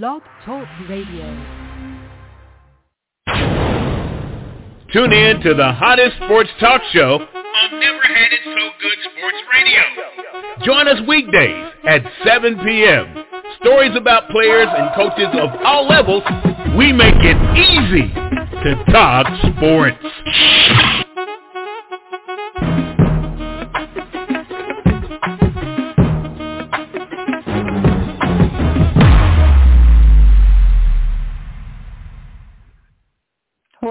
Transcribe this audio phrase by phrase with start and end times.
[0.00, 1.26] Blog Talk Radio.
[4.90, 9.36] Tune in to the hottest sports talk show on Never Had It So Good Sports
[9.52, 10.64] Radio.
[10.64, 13.22] Join us weekdays at 7 p.m.
[13.60, 16.22] Stories about players and coaches of all levels.
[16.74, 18.14] We make it easy
[18.64, 21.01] to talk sports.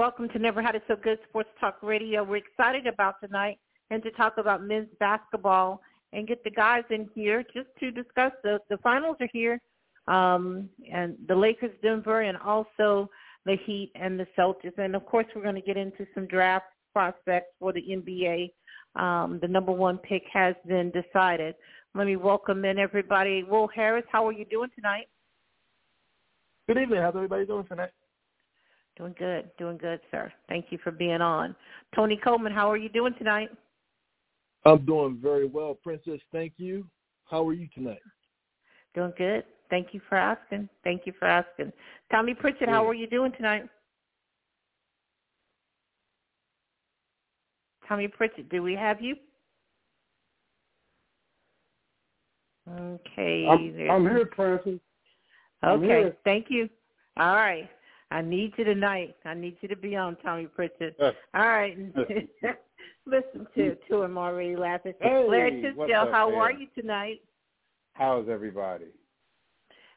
[0.02, 2.24] Welcome to Never Had It So Good Sports Talk Radio.
[2.24, 5.80] We're excited about tonight and to talk about men's basketball
[6.12, 9.60] and get the guys in here just to discuss the the finals are here,
[10.08, 13.08] um, and the Lakers, Denver, and also
[13.46, 14.76] the Heat and the Celtics.
[14.76, 18.50] And of course, we're going to get into some draft prospects for the NBA.
[19.00, 21.54] Um, the number one pick has been decided.
[21.94, 23.44] Let me welcome in everybody.
[23.44, 25.06] Will Harris, how are you doing tonight?
[26.66, 27.02] Good evening.
[27.02, 27.90] How's everybody doing tonight?
[28.98, 30.30] Doing good, doing good, sir.
[30.48, 31.56] Thank you for being on.
[31.94, 33.48] Tony Coleman, how are you doing tonight?
[34.64, 36.20] I'm doing very well, Princess.
[36.30, 36.86] Thank you.
[37.24, 38.02] How are you tonight?
[38.94, 39.44] Doing good.
[39.70, 40.68] Thank you for asking.
[40.84, 41.72] Thank you for asking.
[42.10, 43.66] Tommy Pritchett, how are you doing tonight?
[47.88, 49.16] Tommy Pritchett, do we have you?
[52.70, 53.46] Okay.
[53.48, 54.78] I'm, I'm here, Princess.
[55.64, 56.16] Okay, here.
[56.24, 56.68] thank you.
[57.16, 57.68] All right.
[58.12, 59.16] I need you tonight.
[59.24, 60.94] I need you to be on, Tommy Pritchett.
[61.00, 61.76] Uh, All right.
[63.06, 64.92] Listen to to him already laughing.
[65.00, 66.38] Hey, Larry what's Tisdale, how man?
[66.38, 67.20] are you tonight?
[67.94, 68.86] How's everybody?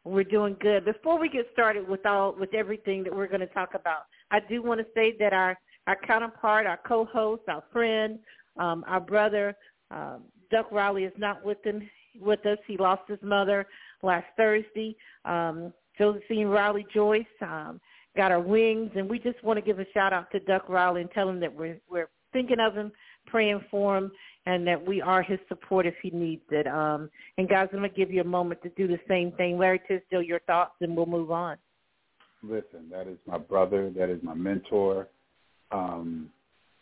[0.05, 0.85] We're doing good.
[0.85, 4.39] Before we get started with all with everything that we're going to talk about, I
[4.39, 8.17] do want to say that our our counterpart, our co-host, our friend,
[8.57, 9.55] um, our brother,
[9.91, 11.87] um, Duck Riley is not with him
[12.19, 12.57] with us.
[12.65, 13.67] He lost his mother
[14.01, 14.95] last Thursday.
[15.25, 17.79] Um, Josephine Riley Joyce um,
[18.15, 21.01] got her wings, and we just want to give a shout out to Duck Riley
[21.01, 22.91] and tell him that we're we're thinking of him,
[23.27, 24.11] praying for him,
[24.45, 26.67] and that we are his support if he needs it.
[26.67, 29.57] Um, and guys, I'm gonna give you a moment to do the same thing.
[29.57, 31.57] Larry Tisdale, your thoughts, and we'll move on.
[32.43, 33.89] Listen, that is my brother.
[33.89, 35.07] That is my mentor.
[35.71, 36.29] Um,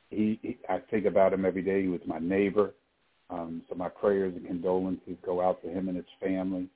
[0.10, 1.82] he, he, I think about him every day.
[1.82, 2.74] He was my neighbor.
[3.30, 6.68] Um, so my prayers and condolences go out to him and his family.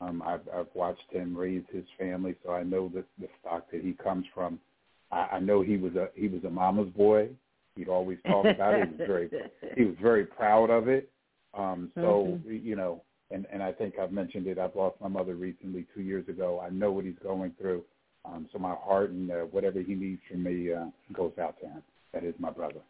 [0.00, 3.82] Um, I've, I've watched him raise his family, so I know the, the stock that
[3.82, 4.60] he comes from.
[5.10, 7.30] I, I know he was a he was a mama's boy.
[7.76, 8.88] He'd always talk about it.
[8.88, 9.30] He was very
[9.76, 11.10] he was very proud of it.
[11.54, 14.58] Um, so you know, and and I think I've mentioned it.
[14.58, 16.60] I've lost my mother recently, two years ago.
[16.64, 17.82] I know what he's going through.
[18.24, 21.66] Um, so my heart and uh, whatever he needs from me uh, goes out to
[21.66, 21.82] him.
[22.12, 22.80] That is my brother.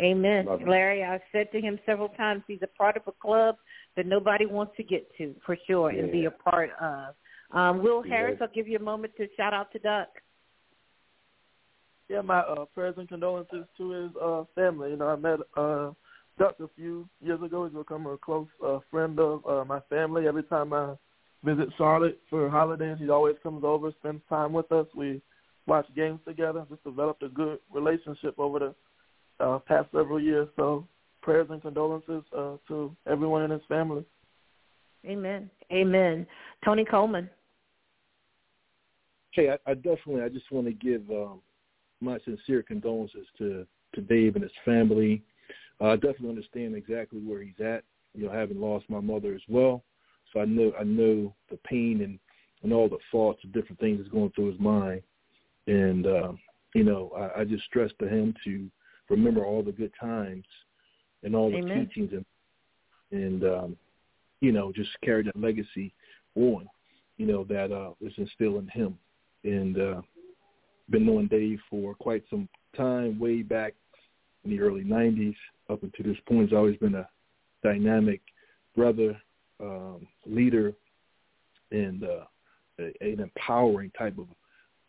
[0.00, 0.46] Amen.
[0.66, 3.56] Larry, I've said to him several times he's a part of a club
[3.96, 7.14] that nobody wants to get to for sure and be a part of.
[7.52, 8.38] Um, Will Harris, is.
[8.40, 10.08] I'll give you a moment to shout out to Duck.
[12.08, 14.90] Yeah, my uh, prayers and condolences to his uh, family.
[14.90, 15.90] You know, I met uh,
[16.38, 17.66] Duck a few years ago.
[17.66, 20.26] He's become a close uh, friend of uh, my family.
[20.26, 20.94] Every time I
[21.44, 24.86] visit Charlotte for holidays, he always comes over, spends time with us.
[24.94, 25.20] We
[25.66, 26.64] watch games together.
[26.70, 28.74] Just developed a good relationship over the
[29.40, 30.48] uh, past several years.
[30.56, 30.86] So
[31.22, 34.04] prayers and condolences uh, to everyone in his family.
[35.06, 35.50] Amen.
[35.72, 36.26] Amen.
[36.64, 37.28] Tony Coleman.
[39.32, 41.40] Hey, I, I definitely, I just want to give um,
[42.00, 45.22] my sincere condolences to to Dave and his family.
[45.80, 47.82] Uh, I definitely understand exactly where he's at.
[48.14, 49.82] You know, having lost my mother as well,
[50.32, 52.18] so I know I know the pain and
[52.62, 55.02] and all the thoughts and different things that's going through his mind.
[55.66, 56.38] And um,
[56.74, 58.70] you know, I, I just stress to him to
[59.10, 60.44] remember all the good times
[61.22, 62.24] and all the teachings and
[63.12, 63.76] and um,
[64.40, 65.92] you know, just carry that legacy
[66.34, 66.66] on.
[67.16, 68.98] You know that uh, was instilled in him
[69.44, 70.00] and uh,
[70.88, 73.74] been knowing Dave for quite some time, way back
[74.44, 75.36] in the early '90s
[75.68, 76.48] up until this point.
[76.48, 77.08] He's always been a
[77.62, 78.22] dynamic
[78.74, 79.20] brother,
[79.60, 80.72] um, leader,
[81.70, 82.24] and uh,
[82.78, 84.26] an empowering type of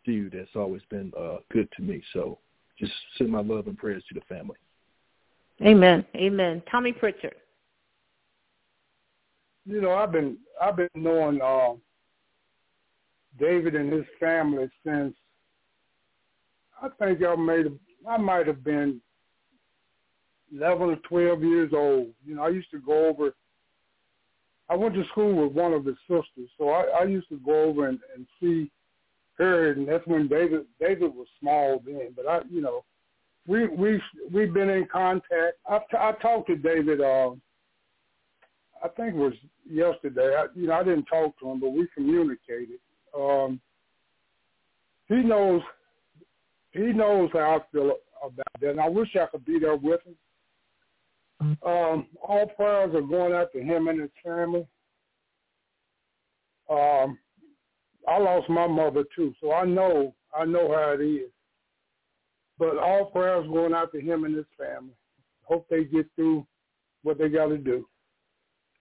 [0.06, 2.02] dude that's always been uh, good to me.
[2.14, 2.38] So
[2.78, 4.56] just send my love and prayers to the family.
[5.60, 6.04] Amen.
[6.16, 6.62] Amen.
[6.70, 7.36] Tommy Pritchett.
[9.64, 11.74] you know, I've been I've been knowing uh,
[13.38, 15.14] David and his family since
[16.82, 17.66] I think I made
[18.08, 19.00] I might have been
[20.54, 22.08] eleven or twelve years old.
[22.26, 23.34] You know, I used to go over.
[24.68, 27.64] I went to school with one of his sisters, so I, I used to go
[27.64, 28.70] over and, and see
[29.38, 32.12] her, and that's when David David was small then.
[32.14, 32.84] But I, you know,
[33.46, 34.00] we we
[34.32, 35.58] we've been in contact.
[35.68, 37.00] I I talked to David.
[37.00, 37.30] Uh,
[38.84, 39.34] I think it was
[39.68, 40.34] yesterday.
[40.36, 42.80] I, you know, I didn't talk to him, but we communicated.
[43.16, 43.48] Uh,
[45.08, 45.62] he knows
[46.72, 50.00] he knows how I feel about that, and I wish I could be there with
[50.04, 50.16] him.
[51.66, 54.66] Um, all prayers are going out to him and his family.
[56.70, 57.18] Um,
[58.08, 61.30] I lost my mother too, so I know I know how it is.
[62.58, 64.94] But all prayers going out to him and his family.
[65.42, 66.46] Hope they get through
[67.02, 67.86] what they got to do.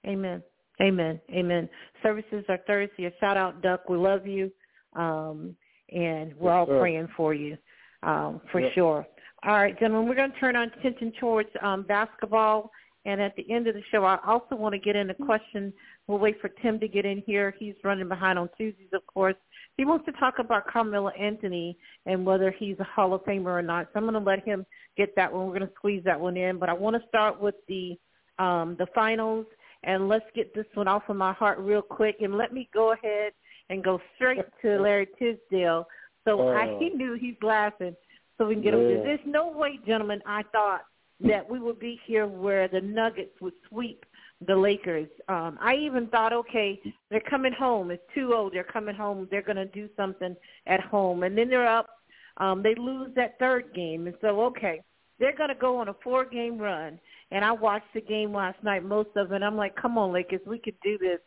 [0.06, 0.42] Amen.
[0.82, 1.20] Amen.
[1.32, 1.70] Amen.
[2.02, 3.06] Services are Thursday.
[3.06, 3.88] A shout out, Duck.
[3.90, 4.52] We love you,
[4.94, 5.56] um,
[5.90, 7.58] and we're all praying for you,
[8.04, 9.06] um, for sure.
[9.44, 12.72] All right, gentlemen, we're going to turn our attention towards um, basketball.
[13.06, 15.74] And at the end of the show, I also want to get in a question.
[16.12, 17.56] We'll wait for Tim to get in here.
[17.58, 19.36] He's running behind on Tuesdays, of course.
[19.78, 23.62] He wants to talk about Carmelo Anthony and whether he's a Hall of Famer or
[23.62, 23.86] not.
[23.86, 24.66] So I'm going to let him
[24.98, 25.48] get that one.
[25.48, 26.60] We're going to squeeze that one in.
[26.60, 27.98] But I want to start with the
[28.40, 29.46] um, the finals,
[29.84, 32.18] and let's get this one off of my heart real quick.
[32.20, 33.32] And let me go ahead
[33.70, 35.88] and go straight to Larry Tisdale.
[36.28, 37.96] So uh, I, he knew he's laughing,
[38.38, 38.80] so we can get yeah.
[38.80, 39.04] him.
[39.04, 40.82] There's no way, gentlemen, I thought
[41.22, 44.04] that we would be here where the Nuggets would sweep
[44.48, 45.08] the Lakers.
[45.28, 46.80] Um, I even thought, okay,
[47.10, 47.92] they're coming home.
[47.92, 48.52] It's 2-0.
[48.52, 49.28] They're coming home.
[49.30, 50.36] They're going to do something
[50.68, 51.24] at home.
[51.24, 51.90] And then they're up.
[52.38, 54.08] Um, they lose that third game.
[54.08, 54.82] And so, okay,
[55.20, 57.00] they're going to go on a four-game run.
[57.30, 59.36] And I watched the game last night, most of it.
[59.36, 61.20] And I'm like, come on, Lakers, we could do this.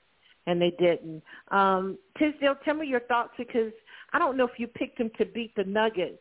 [0.46, 1.22] And they didn't.
[1.50, 3.72] Um, Tisdale, tell me your thoughts because
[4.12, 6.18] I don't know if you picked them to beat the Nuggets.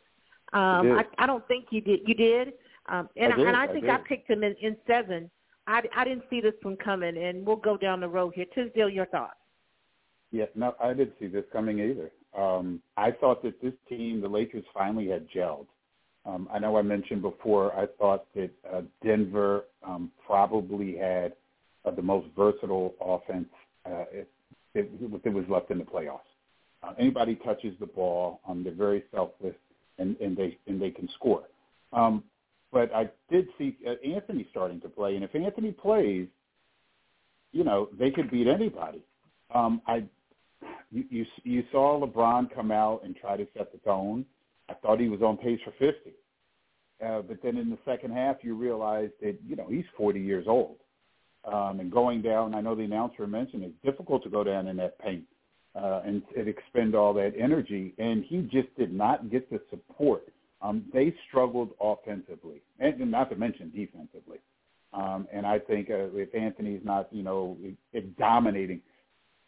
[0.53, 2.01] Um, I, I don't think you did.
[2.05, 2.53] You did?
[2.87, 5.29] Um, and I, did, and I think I, I picked them in, in seven.
[5.67, 8.45] I, I didn't see this one coming, and we'll go down the road here.
[8.53, 9.35] Tisdale, your thoughts?
[10.31, 12.11] Yeah, no, I didn't see this coming either.
[12.37, 15.67] Um, I thought that this team, the Lakers, finally had gelled.
[16.25, 17.73] Um, I know I mentioned before.
[17.77, 21.33] I thought that uh, Denver um, probably had
[21.85, 23.49] uh, the most versatile offense
[23.85, 24.27] uh, if,
[24.73, 24.87] if,
[25.25, 26.19] it was left in the playoffs.
[26.81, 29.55] Uh, anybody touches the ball, um, they're very selfless,
[29.99, 31.43] and, and they and they can score.
[31.93, 32.23] Um,
[32.73, 36.27] but I did see uh, Anthony starting to play, and if Anthony plays,
[37.51, 39.03] you know they could beat anybody.
[39.53, 40.05] Um, I
[40.91, 44.25] you, you you saw LeBron come out and try to set the tone.
[44.69, 46.13] I thought he was on pace for 50.
[47.05, 50.45] Uh, but then in the second half, you realize that you know he's 40 years
[50.47, 50.77] old,
[51.45, 52.55] um, and going down.
[52.55, 55.25] I know the announcer mentioned it's difficult to go down in that paint
[55.75, 60.27] uh, and, and expend all that energy, and he just did not get the support
[60.63, 64.39] um, they struggled offensively, and not to mention defensively.
[64.93, 67.57] Um, and I think uh, if Anthony's not, you know,
[67.91, 68.81] it, dominating,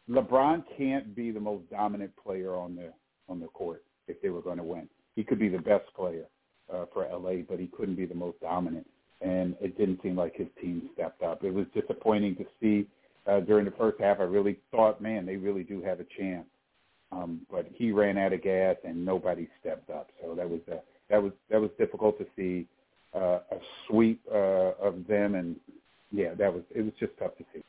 [0.10, 2.92] LeBron can't be the most dominant player on the
[3.30, 4.90] on the court if they were going to win.
[5.16, 6.26] He could be the best player
[6.72, 8.88] uh, for LA, but he couldn't be the most dominant.
[9.22, 11.44] And it didn't seem like his team stepped up.
[11.44, 12.88] It was disappointing to see
[13.26, 14.20] uh, during the first half.
[14.20, 16.46] I really thought, man, they really do have a chance.
[17.12, 20.10] Um, but he ran out of gas and nobody stepped up.
[20.22, 20.80] So that was a
[21.10, 22.68] that was that was difficult to see
[23.16, 23.58] uh, a
[23.88, 25.56] sweep uh, of them, and
[26.12, 27.64] yeah, that was it was just tough to see.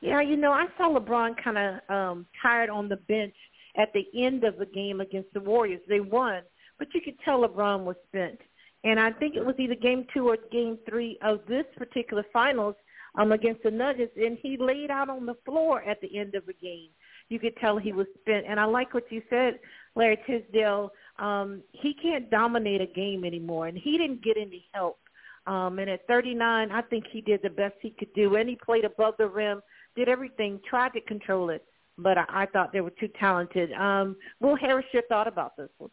[0.00, 3.34] Yeah, you know, I saw LeBron kind of um, tired on the bench
[3.76, 5.82] at the end of the game against the Warriors.
[5.88, 6.42] They won,
[6.78, 8.38] but you could tell LeBron was spent.
[8.82, 12.76] And I think it was either game two or game three of this particular finals
[13.14, 16.46] um, against the Nuggets, and he laid out on the floor at the end of
[16.46, 16.88] the game.
[17.28, 18.46] You could tell he was spent.
[18.48, 19.58] And I like what you said,
[19.94, 24.98] Larry Tisdale um, he can't dominate a game anymore, and he didn't get any help.
[25.46, 28.56] Um, and at 39, I think he did the best he could do, and he
[28.56, 29.60] played above the rim,
[29.96, 31.64] did everything, tried to control it,
[31.98, 33.72] but I, I thought they were too talented.
[33.72, 35.90] Um, Will Harris, your thought about this one?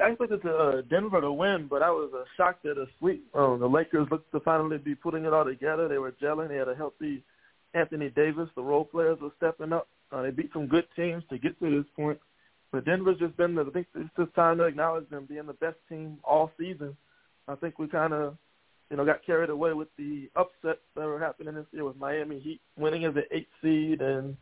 [0.00, 3.24] I expected uh, Denver to win, but I was uh, shocked at a sweep.
[3.34, 5.86] Um, the Lakers looked to finally be putting it all together.
[5.86, 6.48] They were gelling.
[6.48, 7.22] They had a healthy
[7.74, 8.48] Anthony Davis.
[8.56, 9.88] The role players were stepping up.
[10.10, 12.18] Uh, they beat some good teams to get to this point.
[12.72, 15.52] But Denver's just been, the, I think it's just time to acknowledge them being the
[15.52, 16.96] best team all season.
[17.46, 18.36] I think we kind of,
[18.90, 22.40] you know, got carried away with the upsets that were happening this year with Miami
[22.40, 24.36] Heat winning as an eight seed and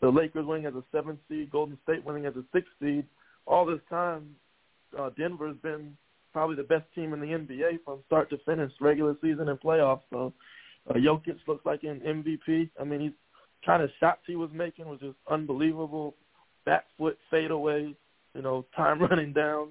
[0.00, 3.04] the Lakers winning as a seven seed, Golden State winning as a six seed.
[3.46, 4.34] All this time,
[4.98, 5.96] uh, Denver's been
[6.32, 10.02] probably the best team in the NBA from start to finish, regular season and playoffs.
[10.10, 10.32] So
[10.90, 12.70] uh, Jokic looks like an MVP.
[12.80, 13.12] I mean, he's
[13.64, 16.14] kind of shots he was making was just unbelievable
[16.68, 17.96] back foot fadeaways,
[18.34, 19.68] you know, time running down.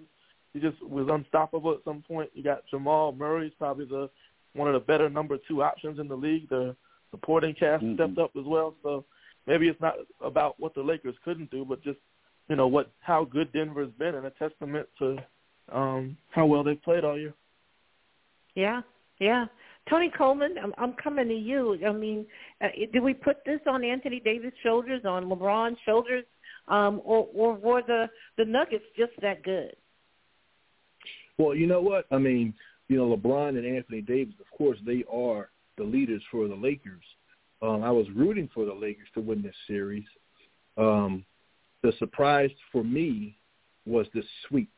[0.53, 2.31] He just was unstoppable at some point.
[2.33, 4.09] You got Jamal Murray's probably the
[4.53, 6.49] one of the better number two options in the league.
[6.49, 6.75] The
[7.11, 7.95] supporting cast mm-hmm.
[7.95, 8.73] stepped up as well.
[8.81, 9.05] So
[9.45, 11.99] maybe it's not about what the Lakers couldn't do, but just
[12.49, 15.17] you know what how good Denver's been and a testament to
[15.71, 17.33] um how well they've played all year.
[18.55, 18.81] Yeah,
[19.19, 19.45] yeah.
[19.89, 21.77] Tony Coleman, I'm, I'm coming to you.
[21.87, 22.25] I mean,
[22.61, 26.25] uh, did we put this on Anthony Davis' shoulders, on LeBron's shoulders?
[26.67, 29.75] Um, or or were the the Nuggets just that good?
[31.37, 32.05] Well, you know what?
[32.11, 32.53] I mean,
[32.87, 37.03] you know, LeBron and Anthony Davis, of course, they are the leaders for the Lakers.
[37.61, 40.05] Um, I was rooting for the Lakers to win this series.
[40.77, 41.25] Um,
[41.83, 43.37] the surprise for me
[43.85, 44.71] was the sweep.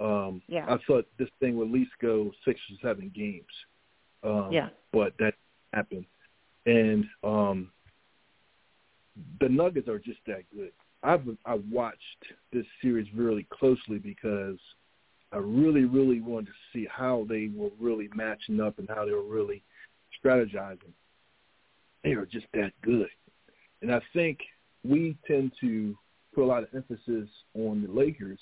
[0.00, 0.66] Um, yeah.
[0.68, 3.44] I thought this thing would at least go six or seven games.
[4.22, 4.68] Um, yeah.
[4.92, 5.34] But that
[5.72, 6.06] happened.
[6.66, 7.70] And um,
[9.40, 10.72] the Nuggets are just that good.
[11.04, 12.00] I've I've watched
[12.52, 14.58] this series really closely because
[15.32, 19.12] I really really wanted to see how they were really matching up and how they
[19.12, 19.62] were really
[20.24, 20.92] strategizing.
[22.02, 23.08] They are just that good,
[23.82, 24.38] and I think
[24.82, 25.96] we tend to
[26.34, 28.40] put a lot of emphasis on the Lakers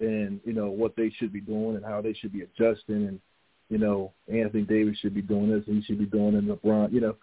[0.00, 3.20] and you know what they should be doing and how they should be adjusting and
[3.68, 6.48] you know Anthony Davis should be doing this and he should be doing it and
[6.48, 7.16] LeBron you know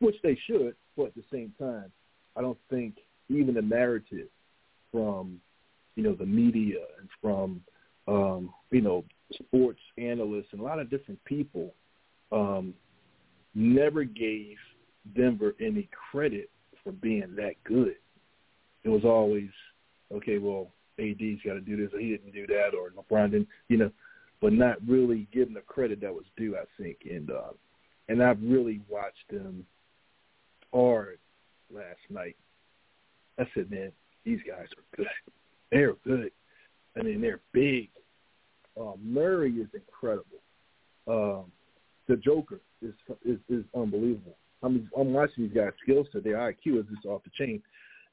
[0.00, 1.90] which they should but at the same time
[2.36, 2.96] I don't think
[3.28, 4.28] even the narrative
[4.92, 5.40] from
[5.96, 7.60] you know the media and from
[8.06, 9.04] um, you know
[9.34, 11.74] sports analysts and a lot of different people
[12.32, 12.74] um,
[13.54, 14.56] never gave
[15.16, 16.50] Denver any credit
[16.82, 17.96] for being that good.
[18.84, 19.48] It was always
[20.12, 20.38] okay.
[20.38, 20.68] Well,
[20.98, 23.90] AD's got to do this, or he didn't do that, or LeBron didn't, you know,
[24.40, 26.56] but not really giving the credit that was due.
[26.56, 27.52] I think, and uh,
[28.08, 29.66] and I've really watched them
[30.72, 31.18] hard
[31.72, 32.36] last night.
[33.38, 33.92] I said, man,
[34.24, 35.06] these guys are good.
[35.70, 36.32] They're good.
[36.98, 37.90] I mean, they're big.
[38.80, 40.40] Uh, Murray is incredible.
[41.06, 41.52] Um,
[42.08, 44.36] the Joker is is, is unbelievable.
[44.62, 46.24] I mean, I'm watching these guys' skill set.
[46.24, 47.62] Their IQ is just off the chain,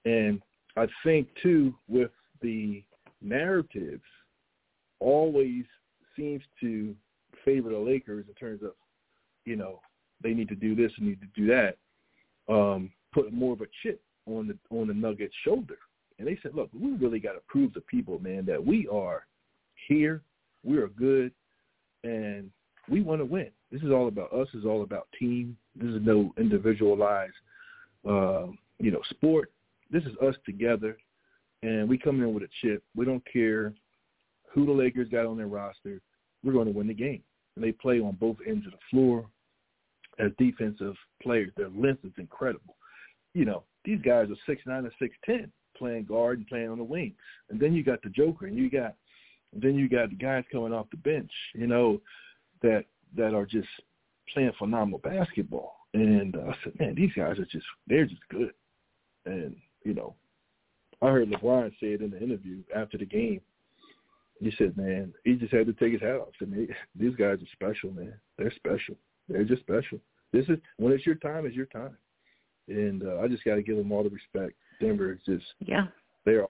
[0.05, 0.41] and
[0.75, 2.83] I think too with the
[3.21, 4.01] narrative
[4.99, 5.63] always
[6.15, 6.95] seems to
[7.43, 8.71] favor the Lakers in terms of,
[9.45, 9.79] you know,
[10.23, 11.77] they need to do this and need to do that.
[12.51, 15.77] Um, put more of a chip on the on the Nuggets' shoulder.
[16.17, 19.25] And they said, look, we really got to prove to people, man, that we are
[19.87, 20.21] here,
[20.63, 21.31] we are good,
[22.03, 22.49] and
[22.89, 23.49] we want to win.
[23.71, 24.47] This is all about us.
[24.53, 25.57] This is all about team.
[25.75, 27.33] This is no individualized,
[28.07, 28.47] uh,
[28.79, 29.51] you know, sport.
[29.91, 30.97] This is us together,
[31.63, 32.83] and we come in with a chip.
[32.95, 33.73] We don't care
[34.53, 35.99] who the Lakers got on their roster.
[36.43, 37.21] We're going to win the game.
[37.55, 39.25] And they play on both ends of the floor
[40.19, 41.51] as defensive players.
[41.57, 42.75] Their length is incredible.
[43.33, 46.77] You know, these guys are six nine and six ten, playing guard and playing on
[46.77, 47.15] the wings.
[47.49, 48.95] And then you got the Joker, and you got,
[49.53, 51.31] then you got the guys coming off the bench.
[51.53, 52.01] You know,
[52.61, 53.67] that that are just
[54.33, 55.75] playing phenomenal basketball.
[55.93, 58.53] And uh, I said, man, these guys are just they're just good.
[59.25, 60.15] And you know,
[61.01, 63.41] I heard LeBron say it in the interview after the game.
[64.41, 66.33] He said, man, he just had to take his hat off.
[66.41, 68.13] I mean, these guys are special, man.
[68.37, 68.95] They're special.
[69.29, 69.99] They're just special.
[70.33, 71.95] This is when it's your time, it's your time.
[72.67, 74.53] And uh, I just got to give them all the respect.
[74.79, 75.87] Denver is just yeah.
[76.25, 76.47] They're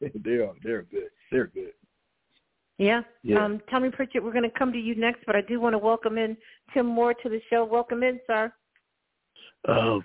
[0.00, 1.10] they are they're good.
[1.30, 1.72] They're good.
[2.78, 3.02] Yeah.
[3.22, 3.44] yeah.
[3.44, 5.78] Um, Tommy Pritchett, we're going to come to you next, but I do want to
[5.78, 6.34] welcome in
[6.72, 7.62] Tim Moore to the show.
[7.62, 8.50] Welcome in, sir.
[9.68, 9.98] Uh,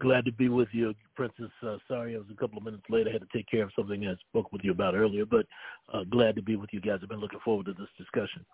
[0.00, 1.50] glad to be with you, Princess.
[1.62, 3.06] Uh, sorry I was a couple of minutes late.
[3.06, 5.46] I had to take care of something I spoke with you about earlier, but
[5.94, 6.98] uh, glad to be with you guys.
[7.00, 8.44] I've been looking forward to this discussion.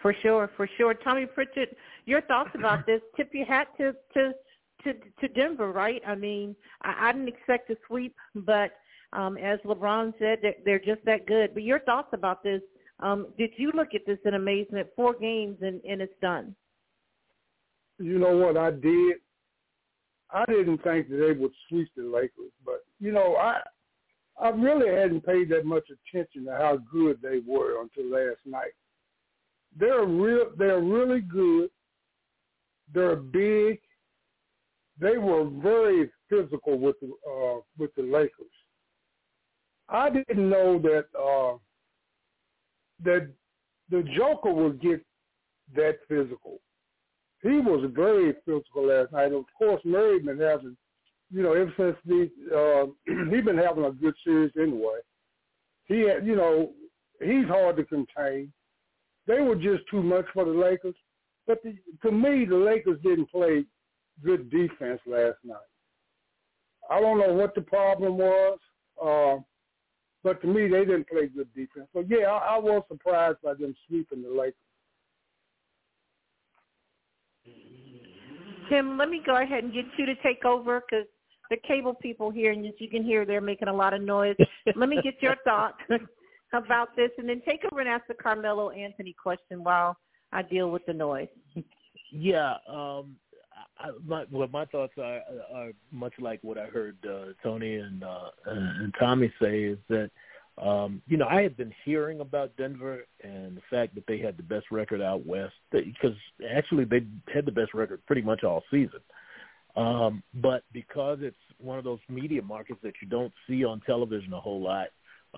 [0.00, 0.94] For sure, for sure.
[0.94, 3.00] Tommy Pritchett, your thoughts about this?
[3.16, 4.32] Tip your hat to to
[4.84, 6.02] to, to Denver, right?
[6.06, 8.72] I mean, I, I didn't expect a sweep, but
[9.12, 11.54] um, as LeBron said, they're, they're just that good.
[11.54, 12.62] But your thoughts about this?
[13.00, 14.88] Um, did you look at this in amazement?
[14.94, 16.54] Four games and, and it's done.
[17.98, 19.16] You know what I did?
[20.32, 23.60] I didn't think that they would sweep the Lakers, but you know, I
[24.40, 28.72] I really hadn't paid that much attention to how good they were until last night.
[29.76, 30.50] They're real.
[30.56, 31.70] They're really good.
[32.92, 33.80] They're big.
[35.00, 38.30] They were very physical with the uh, with the Lakers.
[39.88, 41.58] I didn't know that uh,
[43.04, 43.30] that
[43.90, 45.04] the Joker would get
[45.74, 46.60] that physical
[47.42, 49.32] he was very physical last night.
[49.32, 50.76] Of course, Murray been having,
[51.30, 54.98] you know, ever since the uh, he been having a good series anyway.
[55.86, 56.72] He had, you know,
[57.20, 58.52] he's hard to contain.
[59.26, 60.94] They were just too much for the Lakers.
[61.46, 63.64] But the, to me, the Lakers didn't play
[64.24, 65.58] good defense last night.
[66.90, 68.58] I don't know what the problem was,
[69.02, 69.42] uh,
[70.22, 71.88] but to me, they didn't play good defense.
[71.92, 74.54] So yeah, I, I was surprised by them sweeping the Lakers.
[78.68, 81.06] Tim, let me go ahead and get you to take over because
[81.50, 84.36] the cable people here, and as you can hear, they're making a lot of noise.
[84.76, 85.78] let me get your thoughts
[86.52, 89.96] about this, and then take over and ask the Carmelo Anthony question while
[90.32, 91.28] I deal with the noise.
[92.12, 93.16] Yeah, um,
[94.06, 95.20] My, well, my thoughts are
[95.54, 100.10] are much like what I heard uh, Tony and uh, and Tommy say is that
[100.58, 104.36] um, you know I had been hearing about Denver and the fact that they had
[104.36, 106.16] the best record out west because
[106.54, 109.00] actually they had the best record pretty much all season.
[109.76, 114.32] Um, but because it's one of those media markets that you don't see on television
[114.32, 114.88] a whole lot,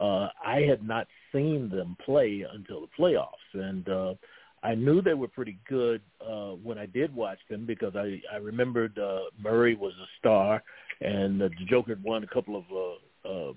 [0.00, 4.14] uh, I had not seen them play until the playoffs, and uh,
[4.62, 8.37] I knew they were pretty good uh, when I did watch them because I I
[8.37, 10.62] remembered uh, Murray was a star,
[11.00, 13.52] and uh, the Joker had won a couple of uh, uh,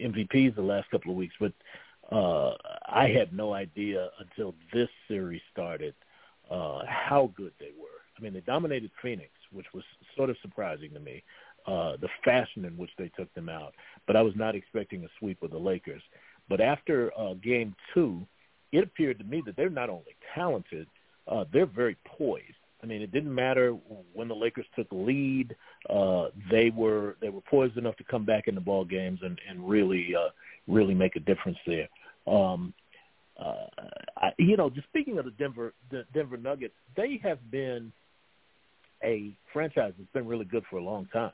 [0.00, 1.52] MVPs the last couple of weeks, but
[2.10, 2.54] uh,
[2.86, 5.94] I had no idea until this series started
[6.50, 7.86] uh, how good they were.
[8.16, 9.84] I mean, they dominated Phoenix, which was
[10.16, 11.22] sort of surprising to me,
[11.66, 13.74] uh, the fashion in which they took them out.
[14.06, 16.02] But I was not expecting a sweep of the Lakers.
[16.48, 18.26] But after uh, Game Two,
[18.72, 20.86] it appeared to me that they're not only talented,
[21.26, 22.44] uh, they're very poised.
[22.82, 23.76] I mean, it didn't matter
[24.12, 25.56] when the Lakers took the lead;
[25.90, 29.38] uh, they were they were poised enough to come back in the ball games and
[29.48, 30.28] and really uh,
[30.68, 31.88] really make a difference there.
[32.26, 32.72] Um,
[33.38, 33.66] uh,
[34.16, 37.92] I, you know, just speaking of the Denver the Denver Nuggets, they have been
[39.02, 41.32] a franchise that's been really good for a long time.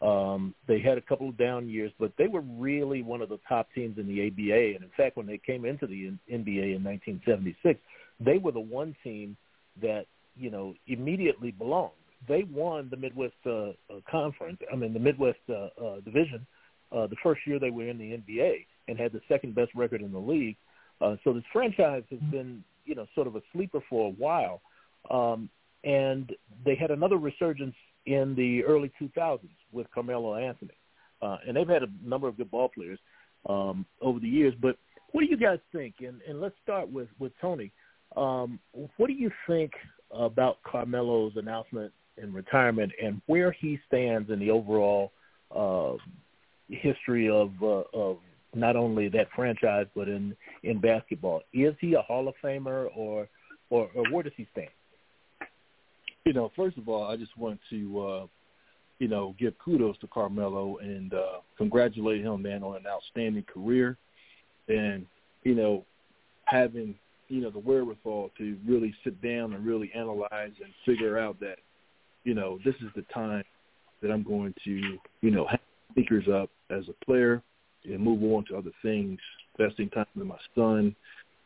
[0.00, 3.38] Um, they had a couple of down years, but they were really one of the
[3.46, 4.76] top teams in the ABA.
[4.76, 7.78] And in fact, when they came into the NBA in 1976,
[8.18, 9.36] they were the one team
[9.82, 11.92] that you know immediately belonged.
[12.28, 13.72] They won the Midwest uh, uh,
[14.10, 14.58] Conference.
[14.72, 16.46] I mean, the Midwest uh, uh, Division
[16.92, 20.02] uh, the first year they were in the NBA and had the second best record
[20.02, 20.56] in the league.
[21.00, 24.60] Uh, so this franchise has been you know sort of a sleeper for a while.
[25.10, 25.48] Um,
[25.84, 26.32] and
[26.64, 27.74] they had another resurgence
[28.06, 29.40] in the early 2000s
[29.72, 30.74] with Carmelo Anthony.
[31.22, 32.98] Uh, and they've had a number of good ball players
[33.48, 34.54] um, over the years.
[34.60, 34.76] But
[35.12, 35.96] what do you guys think?
[36.00, 37.72] And, and let's start with, with Tony.
[38.16, 38.58] Um,
[38.96, 39.72] what do you think
[40.10, 45.12] about Carmelo's announcement in retirement and where he stands in the overall
[45.54, 45.92] uh,
[46.68, 48.18] history of, uh, of
[48.54, 51.42] not only that franchise but in, in basketball?
[51.52, 53.28] Is he a Hall of Famer or,
[53.68, 54.68] or, or where does he stand?
[56.24, 58.26] You know, first of all, I just want to, uh,
[58.98, 63.96] you know, give kudos to Carmelo and uh, congratulate him, man, on an outstanding career,
[64.68, 65.06] and
[65.42, 65.84] you know,
[66.44, 66.94] having
[67.28, 71.56] you know the wherewithal to really sit down and really analyze and figure out that,
[72.24, 73.44] you know, this is the time
[74.02, 75.60] that I'm going to, you know, have
[75.92, 77.42] speakers up as a player
[77.84, 79.18] and move on to other things,
[79.58, 80.94] investing time with my son,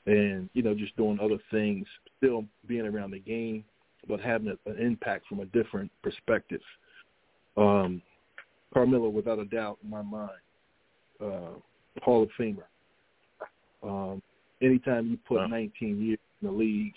[0.06, 1.87] and you know, just doing other things,
[2.18, 3.64] still being around the game
[4.09, 6.61] but having an impact from a different perspective.
[7.57, 8.03] Um,
[8.73, 10.31] Carmelo, without a doubt, in my mind,
[11.21, 11.53] uh,
[12.03, 12.64] Hall of Famer.
[13.83, 14.23] Um,
[14.61, 15.47] anytime you put wow.
[15.47, 16.95] 19 years in the league,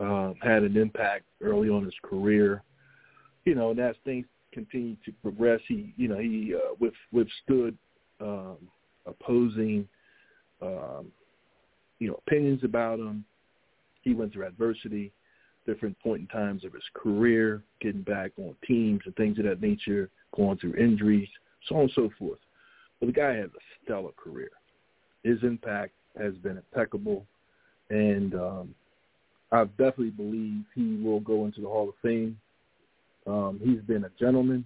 [0.00, 2.62] uh, had an impact early on his career.
[3.44, 7.76] You know, and as things continue to progress, he, you know, he uh, with, withstood
[8.20, 8.56] um,
[9.06, 9.88] opposing,
[10.62, 11.10] um,
[11.98, 13.24] you know, opinions about him.
[14.02, 15.12] He went through adversity
[15.68, 19.60] different point in times of his career, getting back on teams and things of that
[19.60, 21.28] nature, going through injuries,
[21.68, 22.38] so on and so forth.
[22.98, 24.50] But the guy has a stellar career.
[25.22, 27.26] His impact has been impeccable,
[27.90, 28.74] and um,
[29.52, 32.38] I definitely believe he will go into the Hall of Fame.
[33.26, 34.64] Um, he's been a gentleman.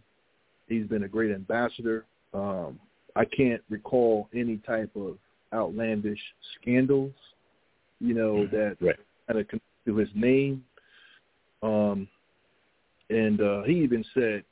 [0.69, 2.05] He's been a great ambassador.
[2.33, 2.79] Um,
[3.17, 5.19] I can't recall any type of
[5.53, 6.21] outlandish
[6.61, 7.13] scandals,
[8.01, 8.57] you know, mm-hmm.
[8.57, 8.97] that right.
[9.27, 9.47] kind of
[9.87, 10.65] to his name.
[11.63, 12.09] Um,
[13.11, 14.45] and uh, he even said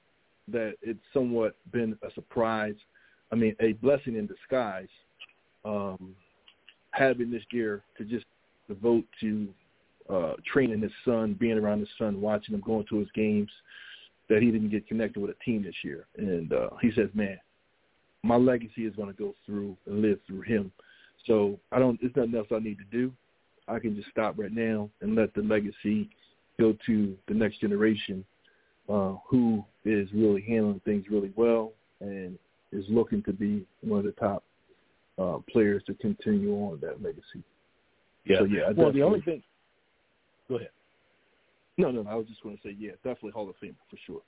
[0.49, 2.75] that it's somewhat been a surprise.
[3.33, 4.89] I mean, a blessing in disguise,
[5.65, 6.15] um,
[6.91, 8.27] having this year to just
[8.69, 9.49] devote to
[10.09, 13.51] uh, training his son, being around his son, watching him, going to his games,
[14.29, 16.07] that he didn't get connected with a team this year.
[16.17, 17.39] And uh, he says, man,
[18.23, 20.73] my legacy is going to go through and live through him.
[21.27, 22.01] So I don't.
[22.01, 23.13] There's nothing else I need to do.
[23.69, 26.09] I can just stop right now and let the legacy
[26.61, 28.25] go to the next generation
[28.89, 32.39] uh, who is really handling things really well and
[32.73, 34.45] is looking to be one of the top
[35.19, 37.43] uh, players to continue on that legacy.
[38.27, 38.39] Yeah.
[38.39, 38.63] So, yeah.
[38.69, 39.43] I well, the only thing.
[40.49, 40.71] Go ahead.
[41.79, 44.21] No, no, I was just going to say, yeah, definitely Hall of Fame for sure.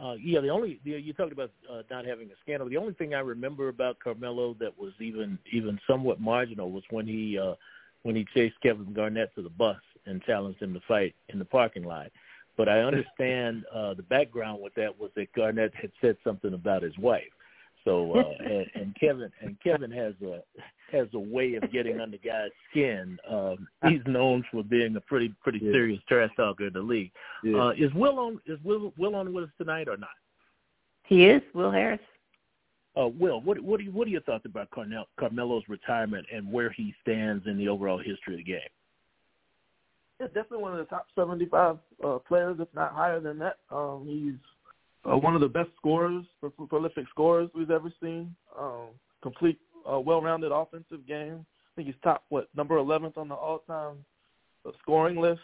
[0.00, 2.68] Uh, yeah, the only the, you talked about uh, not having a scandal.
[2.68, 7.06] The only thing I remember about Carmelo that was even even somewhat marginal was when
[7.06, 7.54] he uh,
[8.02, 11.44] when he chased Kevin Garnett to the bus and challenged him to fight in the
[11.44, 12.10] parking lot.
[12.56, 16.82] But I understand uh, the background with that was that Garnett had said something about
[16.82, 17.22] his wife.
[17.84, 20.42] So uh, and, and Kevin and Kevin has a
[20.92, 23.18] has a way of getting under guys' skin.
[23.28, 25.72] Um, he's known for being a pretty pretty yeah.
[25.72, 27.12] serious trash talker in the league.
[27.42, 27.66] Yeah.
[27.66, 30.10] Uh, is Will on is Will Will on with us tonight or not?
[31.04, 32.00] He is Will Harris.
[33.00, 36.50] Uh, Will, what what are you, what are your thoughts about Carnell, Carmelo's retirement and
[36.50, 38.60] where he stands in the overall history of the game?
[40.20, 43.56] Yeah, definitely one of the top 75 uh, players, if not higher than that.
[43.70, 46.24] Um, he's uh, one of the best scorers,
[46.68, 48.34] prolific scorers we've ever seen.
[48.58, 48.88] Um,
[49.22, 49.58] complete,
[49.90, 51.46] uh, well-rounded offensive game.
[51.46, 54.04] I think he's top what number 11th on the all-time
[54.66, 55.40] uh, scoring list.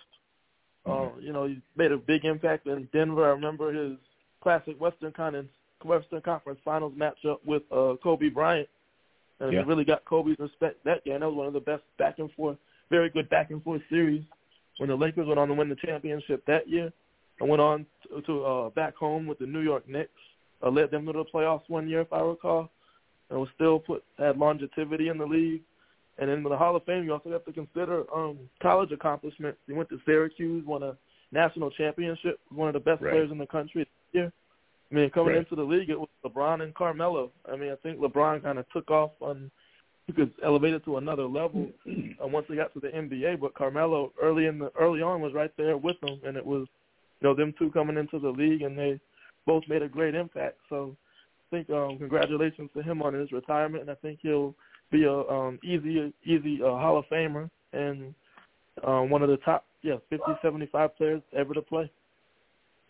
[0.86, 1.16] Mm-hmm.
[1.16, 3.24] Uh, you know, he made a big impact in Denver.
[3.24, 3.96] I remember his
[4.42, 5.48] classic Western Conference
[5.84, 8.68] Western Conference Finals matchup with uh, Kobe Bryant,
[9.40, 9.62] and yeah.
[9.62, 11.20] he really got Kobe's respect that game.
[11.20, 12.56] That was one of the best back and forth,
[12.90, 14.24] very good back and forth series
[14.78, 16.92] when the Lakers went on to win the championship that year
[17.40, 20.10] and went on to, to uh, back home with the New York Knicks.
[20.62, 22.70] Uh, led them to the playoffs one year, if I recall,
[23.28, 25.62] and was still put had longevity in the league.
[26.18, 29.58] And in the Hall of Fame, you also have to consider um, college accomplishments.
[29.66, 30.96] He went to Syracuse, won a
[31.30, 33.10] national championship, one of the best right.
[33.10, 34.32] players in the country this year.
[34.90, 35.38] I mean, coming right.
[35.38, 37.32] into the league, it was LeBron and Carmelo.
[37.50, 39.50] I mean, I think LeBron kind of took off on
[40.06, 41.68] he could elevate it to another level
[42.22, 43.40] uh, once he got to the NBA.
[43.40, 46.66] But Carmelo early in the early on was right there with him, and it was
[47.20, 49.00] you know them two coming into the league, and they
[49.46, 50.58] both made a great impact.
[50.68, 50.96] So
[51.40, 54.54] I think um, congratulations to him on his retirement, and I think he'll
[54.90, 58.14] be a um, easy easy uh, Hall of Famer and
[58.84, 61.90] um, one of the top yeah 50, 75 players ever to play.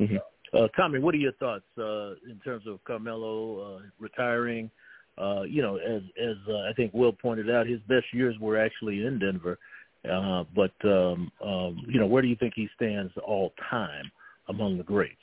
[0.00, 0.16] Mm-hmm.
[0.52, 4.70] Uh, Tommy, what are your thoughts uh, in terms of Carmelo uh, retiring?
[5.18, 8.58] Uh, you know, as as uh, I think Will pointed out, his best years were
[8.58, 9.58] actually in Denver.
[10.04, 14.10] Uh, but um, um, you know, where do you think he stands all time
[14.48, 15.14] among the greats?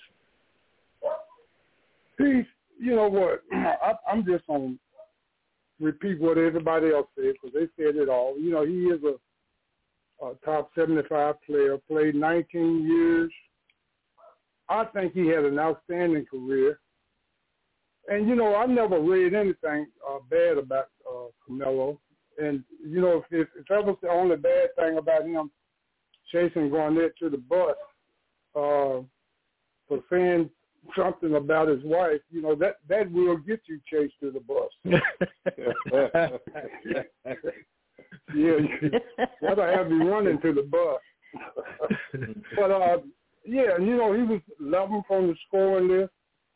[2.18, 2.44] He,
[2.80, 3.44] you know what?
[3.54, 4.76] I, I'm just gonna
[5.80, 8.40] repeat what everybody else said because they said it all.
[8.40, 11.78] You know, he is a, a top 75 player.
[11.88, 13.32] Played 19 years.
[14.70, 16.80] I think he had an outstanding career
[18.08, 22.00] and you know, I never read anything uh, bad about uh, Carmelo.
[22.38, 25.52] And you know, if, if if that was the only bad thing about him
[26.32, 27.76] chasing Garnett to the bus
[28.56, 29.02] uh,
[29.88, 30.50] for saying
[30.98, 34.72] something about his wife, you know, that that will get you chased to the bus.
[38.36, 38.58] yeah,
[39.42, 41.00] that'll have you running to the bus.
[42.56, 42.98] but uh,
[43.46, 46.12] yeah, you know, he was 11 from the scoring list.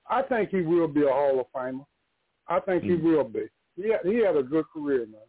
[0.10, 1.86] I think he will be a Hall of Famer.
[2.48, 2.96] I think mm-hmm.
[2.96, 3.46] he will be.
[3.76, 5.22] Yeah, he, he had a good career, man.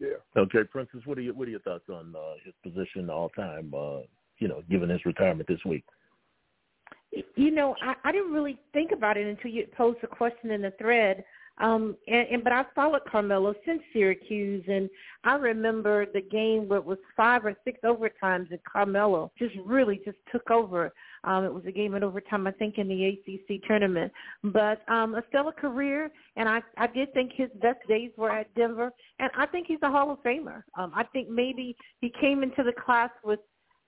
[0.00, 0.40] Yeah.
[0.40, 3.72] Okay, Princess, what are your what are your thoughts on uh, his position all time?
[3.76, 4.00] Uh,
[4.38, 5.84] you know, given his retirement this week.
[7.34, 10.62] You know, I, I didn't really think about it until you posed the question in
[10.62, 11.24] the thread.
[11.60, 14.88] Um, and, and but I followed Carmelo since Syracuse, and
[15.24, 20.00] I remember the game where it was five or six overtimes, and Carmelo just really
[20.04, 20.92] just took over.
[21.24, 24.12] Um, it was a game in overtime, I think, in the ACC tournament.
[24.44, 28.54] But um, a stellar career, and I I did think his best days were at
[28.54, 30.62] Denver, and I think he's a Hall of Famer.
[30.76, 33.40] Um, I think maybe he came into the class with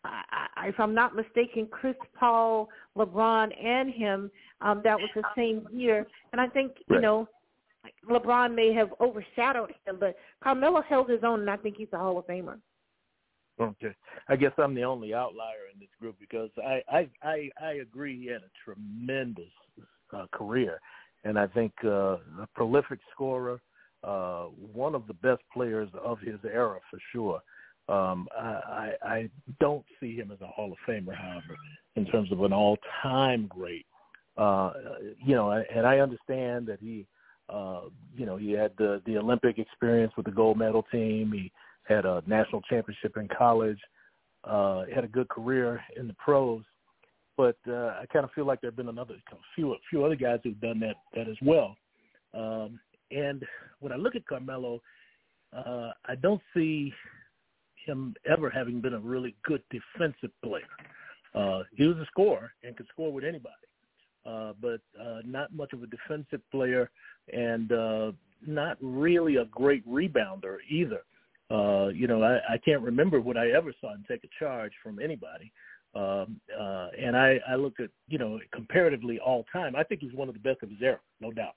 [0.03, 4.31] I, if I'm not mistaken, Chris Paul, LeBron, and him.
[4.63, 6.97] Um, that was the same year, and I think right.
[6.97, 7.29] you know
[8.09, 11.99] LeBron may have overshadowed him, but Carmelo held his own, and I think he's a
[11.99, 12.59] Hall of Famer.
[13.61, 13.95] Okay,
[14.29, 18.19] I guess I'm the only outlier in this group because I I I, I agree
[18.19, 19.53] he had a tremendous
[20.15, 20.81] uh, career,
[21.25, 23.61] and I think uh, a prolific scorer,
[24.03, 27.43] uh, one of the best players of his era for sure.
[27.95, 31.57] Um, I, I I don't see him as a Hall of Famer, however,
[31.97, 33.85] in terms of an all-time great.
[34.39, 34.73] Uh,
[35.23, 37.07] you know, and I understand that he
[37.53, 37.83] uh,
[38.17, 41.33] you know, he had the the Olympic experience with the gold medal team.
[41.33, 41.51] He
[41.85, 43.79] had a national championship in college.
[44.45, 46.63] Uh, had a good career in the pros,
[47.37, 49.17] but uh, I kind of feel like there've been another
[49.55, 51.77] few few other guys who've done that that as well.
[52.33, 53.45] Um, and
[53.81, 54.81] when I look at Carmelo,
[55.55, 56.93] uh, I don't see
[57.85, 60.63] him ever having been a really good defensive player.
[61.35, 63.55] Uh, he was a scorer and could score with anybody,
[64.27, 66.91] uh, but uh, not much of a defensive player
[67.33, 68.13] and uh,
[68.47, 71.03] not really a great rebounder either.
[71.51, 74.73] Uh, you know, I, I can't remember when I ever saw him take a charge
[74.83, 75.53] from anybody.
[75.95, 80.13] Um, uh, and I, I look at, you know, comparatively all time, I think he's
[80.13, 81.55] one of the best of his era, no doubt.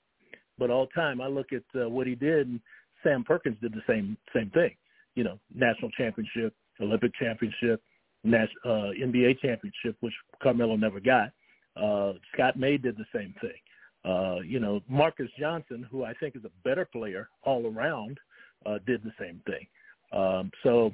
[0.58, 2.60] But all time, I look at uh, what he did, and
[3.02, 4.74] Sam Perkins did the same same thing.
[5.14, 7.80] You know, national championship, Olympic championship,
[8.24, 11.30] nas- uh, NBA championship, which Carmelo never got.
[11.76, 13.58] Uh, Scott May did the same thing.
[14.04, 18.18] Uh, you know, Marques Johnson, who I think is a better player all around,
[18.66, 19.66] uh, did the same thing.
[20.12, 20.90] Um, so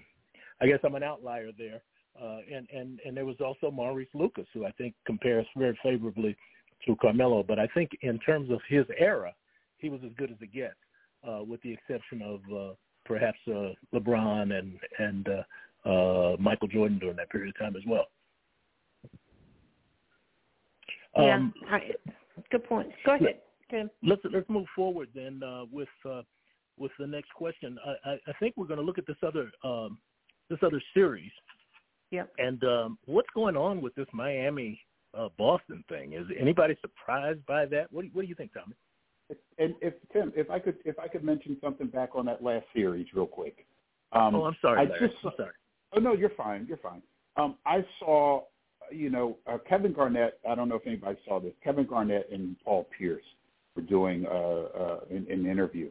[0.61, 1.83] I guess I'm an outlier there.
[2.21, 6.37] Uh, and, and, and there was also Maurice Lucas, who I think compares very favorably
[6.87, 7.43] to Carmelo.
[7.43, 9.33] But I think in terms of his era,
[9.79, 10.75] he was as good as it gets,
[11.27, 16.99] uh, with the exception of uh, perhaps uh, LeBron and and uh, uh, Michael Jordan
[16.99, 18.07] during that period of time as well.
[21.21, 21.91] Um, yeah, I,
[22.51, 22.89] good point.
[23.05, 23.41] Go ahead.
[23.73, 23.89] Okay.
[24.03, 26.23] Let's let's move forward then uh, with uh,
[26.79, 27.79] with the next question.
[28.05, 29.99] I, I think we're going to look at this other um,
[30.49, 31.31] this other series.
[32.11, 32.25] Yeah.
[32.39, 34.81] And um, what's going on with this Miami
[35.17, 36.15] uh, Boston thing?
[36.15, 37.93] Is anybody surprised by that?
[37.93, 38.75] What do you, what do you think, Tommy?
[39.59, 42.67] And if Tim, if I could if I could mention something back on that last
[42.75, 43.67] series real quick.
[44.13, 44.81] Um, oh, I'm sorry.
[44.81, 45.09] I Larry.
[45.09, 45.53] just I'm sorry.
[45.93, 46.67] Oh no, you're fine.
[46.69, 47.03] You're fine.
[47.37, 48.43] Um, I saw,
[48.93, 50.39] you know, uh, Kevin Garnett.
[50.49, 51.53] I don't know if anybody saw this.
[51.63, 53.25] Kevin Garnett and Paul Pierce
[53.75, 55.91] were doing uh, uh, an, an interview,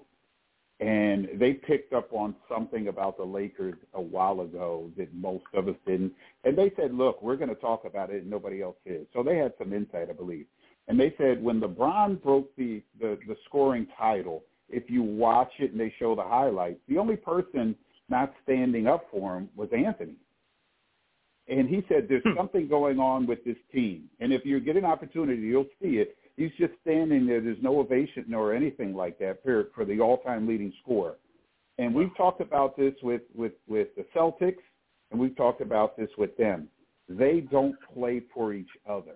[0.79, 5.67] and they picked up on something about the Lakers a while ago that most of
[5.67, 6.13] us didn't.
[6.43, 9.23] And they said, "Look, we're going to talk about it, and nobody else is." So
[9.23, 10.45] they had some insight, I believe.
[10.87, 15.71] And they said when LeBron broke the the, the scoring title, if you watch it
[15.71, 17.75] and they show the highlights, the only person
[18.09, 20.15] not standing up for him was Anthony.
[21.49, 22.37] And he said, "There's hmm.
[22.37, 26.15] something going on with this team, and if you get an opportunity, you'll see it."
[26.39, 27.41] He's just standing there.
[27.41, 31.17] There's no ovation or anything like that for, for the all-time leading scorer.
[31.79, 34.63] And we've talked about this with, with, with the Celtics,
[35.11, 36.69] and we've talked about this with them.
[37.09, 39.15] They don't play for each other.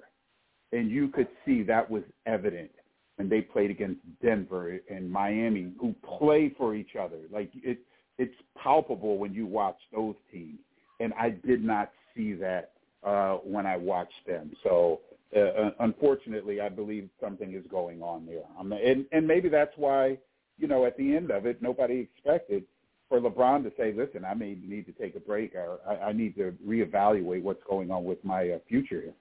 [0.74, 2.72] And you could see that was evident
[3.15, 7.19] when they played against Denver and Miami, who play for each other.
[7.32, 7.80] Like it,
[8.17, 10.60] it's palpable when you watch those teams.
[11.00, 12.71] And I did not see that
[13.04, 14.52] uh, when I watched them.
[14.63, 15.02] So
[15.36, 18.43] uh, unfortunately, I believe something is going on there.
[18.60, 20.17] Um, and, and maybe that's why,
[20.58, 22.63] you know, at the end of it, nobody expected
[23.10, 26.13] for LeBron to say, listen, I may need to take a break or I, I
[26.13, 29.13] need to reevaluate what's going on with my uh, future here.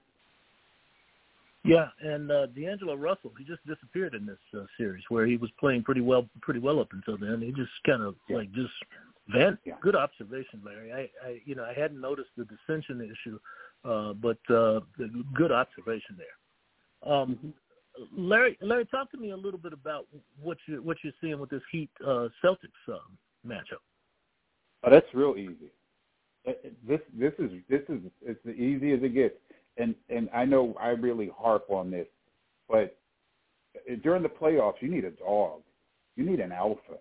[1.65, 5.51] Yeah, and uh, D'Angelo Russell, he just disappeared in this uh, series where he was
[5.61, 7.41] playing pretty well, pretty well up until then.
[7.41, 8.39] He just kind of yeah.
[8.39, 8.73] like just
[9.29, 9.59] vent.
[9.65, 9.75] Yeah.
[9.81, 10.93] Good observation, Larry.
[10.93, 13.39] I, I, you know, I hadn't noticed the dissension issue
[13.85, 14.81] uh, but uh,
[15.35, 17.13] good observation there.
[17.13, 18.31] Um, mm-hmm.
[18.31, 20.07] Larry, Larry, talk to me a little bit about
[20.41, 23.83] what you what you're seeing with this Heat uh, Celtics um, matchup.
[24.85, 25.73] Oh, that's real easy.
[26.47, 26.53] Uh,
[26.87, 29.35] this this is this is it's as easy as it gets,
[29.77, 32.07] and and I know I really harp on this,
[32.69, 32.97] but
[34.03, 35.61] during the playoffs, you need a dog,
[36.17, 36.99] you need an alpha,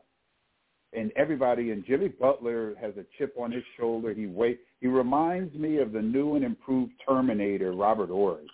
[0.94, 1.72] and everybody.
[1.72, 4.14] And Jimmy Butler has a chip on his shoulder.
[4.14, 4.62] He wait.
[4.80, 8.48] He reminds me of the new and improved Terminator, Robert Horry.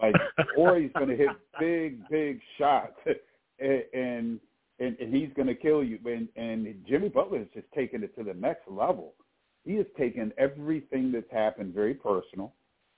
[0.00, 0.14] Like
[0.56, 2.96] Horry's going to hit big, big shots,
[3.58, 4.40] and
[4.78, 5.98] and and he's going to kill you.
[6.04, 9.14] And and Jimmy Butler has just taken it to the next level.
[9.64, 12.52] He has taken everything that's happened very personal.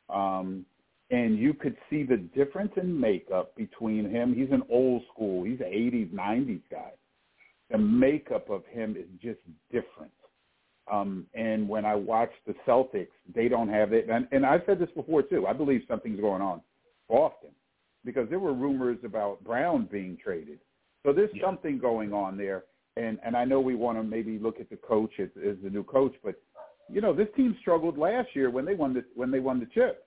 [0.09, 0.65] Um,
[1.11, 4.35] and you could see the difference in makeup between him.
[4.35, 5.45] He's an old school.
[5.45, 6.93] He's an 80s, 90s guy
[7.71, 10.13] the makeup of him is just different.
[10.91, 14.09] Um, and when I watch the Celtics, they don't have it.
[14.11, 15.47] And, and I've said this before too.
[15.47, 16.61] I believe something's going on
[17.09, 17.51] often
[18.05, 20.59] because there were rumors about Brown being traded.
[21.05, 21.45] So there's yeah.
[21.45, 22.65] something going on there.
[22.97, 25.71] And and I know we want to maybe look at the coach as, as the
[25.71, 26.37] new coach, but
[26.89, 29.67] you know this team struggled last year when they won the when they won the
[29.67, 30.07] chip.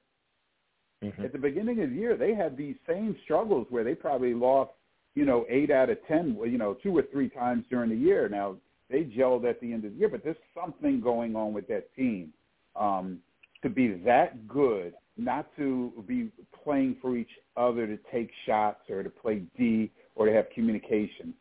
[1.04, 1.26] Mm-hmm.
[1.26, 4.72] At the beginning of the year, they had these same struggles where they probably lost
[5.17, 8.30] you know, eight out of ten, you know, two or three times during the year.
[8.30, 8.56] Now
[8.88, 11.93] they gelled at the end of the year, but there's something going on with that
[11.95, 12.32] team
[12.75, 13.17] um,
[13.63, 16.30] to be that good, not to be
[16.63, 21.34] playing for each other to take shots or to play D or to have communication.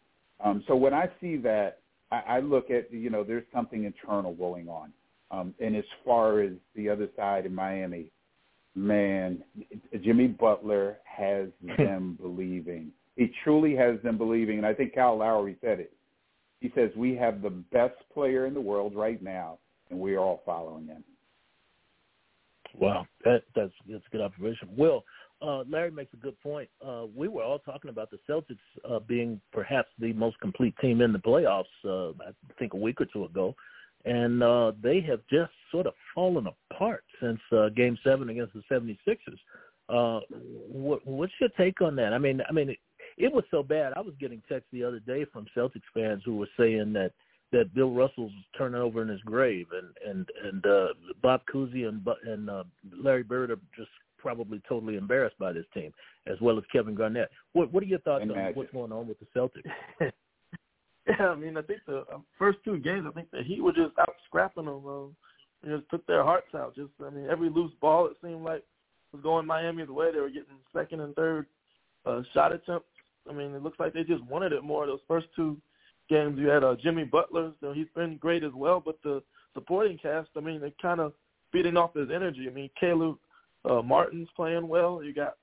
[0.43, 4.33] Um, so when I see that, I, I look at you know there's something internal
[4.33, 4.91] going on.
[5.31, 8.11] Um, and as far as the other side in Miami,
[8.75, 9.45] man,
[10.03, 12.93] Jimmy Butler has them believing.
[13.17, 15.93] He truly has them believing, and I think Kyle Lowry said it.
[16.61, 19.59] He says we have the best player in the world right now,
[19.91, 21.05] and we are all following him.
[22.79, 24.69] Wow, that, that's that's a good observation.
[24.77, 25.05] Will
[25.43, 26.69] uh, Larry makes a good point.
[26.85, 31.01] Uh, we were all talking about the Celtics uh, being perhaps the most complete team
[31.01, 31.65] in the playoffs.
[31.85, 33.55] Uh, I think a week or two ago,
[34.05, 38.63] and uh, they have just sort of fallen apart since uh, Game Seven against the
[38.71, 39.39] 76ers.
[39.89, 40.21] Uh,
[40.71, 42.13] what, what's your take on that?
[42.13, 42.75] I mean, I mean,
[43.17, 43.93] it was so bad.
[43.97, 47.13] I was getting texts the other day from Celtics fans who were saying that
[47.53, 50.89] that Bill Russell's turning over in his grave, and and and uh,
[51.23, 52.65] Bob Cousy and and uh,
[53.03, 55.93] Larry Bird are just probably totally embarrassed by this team,
[56.27, 57.31] as well as Kevin Garnett.
[57.53, 58.47] What what are your thoughts Imagine.
[58.47, 60.13] on what's going on with the Celtics?
[61.09, 63.73] Yeah, I mean, I think the um, first two games, I think the Heat were
[63.73, 64.87] just out scrapping them.
[64.87, 65.17] Um,
[65.63, 66.75] they just took their hearts out.
[66.75, 68.65] Just, I mean, every loose ball it seemed like
[69.13, 70.11] was going Miami's way.
[70.13, 71.47] They were getting second and third
[72.05, 72.89] uh, shot attempts.
[73.29, 74.87] I mean, it looks like they just wanted it more.
[74.87, 75.57] Those first two
[76.09, 78.83] games, you had uh, Jimmy Butler, so he's been great as well.
[78.85, 79.23] But the
[79.55, 81.13] supporting cast, I mean, they're kind of
[81.53, 82.47] feeding off his energy.
[82.49, 83.19] I mean, Caleb
[83.69, 85.03] uh, Martin's playing well.
[85.03, 85.37] You got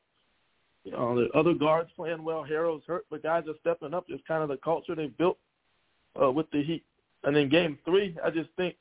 [0.84, 2.44] you know the other guards playing well.
[2.44, 4.06] Herro's hurt, but guys are stepping up.
[4.08, 5.38] It's kind of the culture they've built
[6.22, 6.84] uh, with the Heat.
[7.24, 8.76] And then game three, I just think,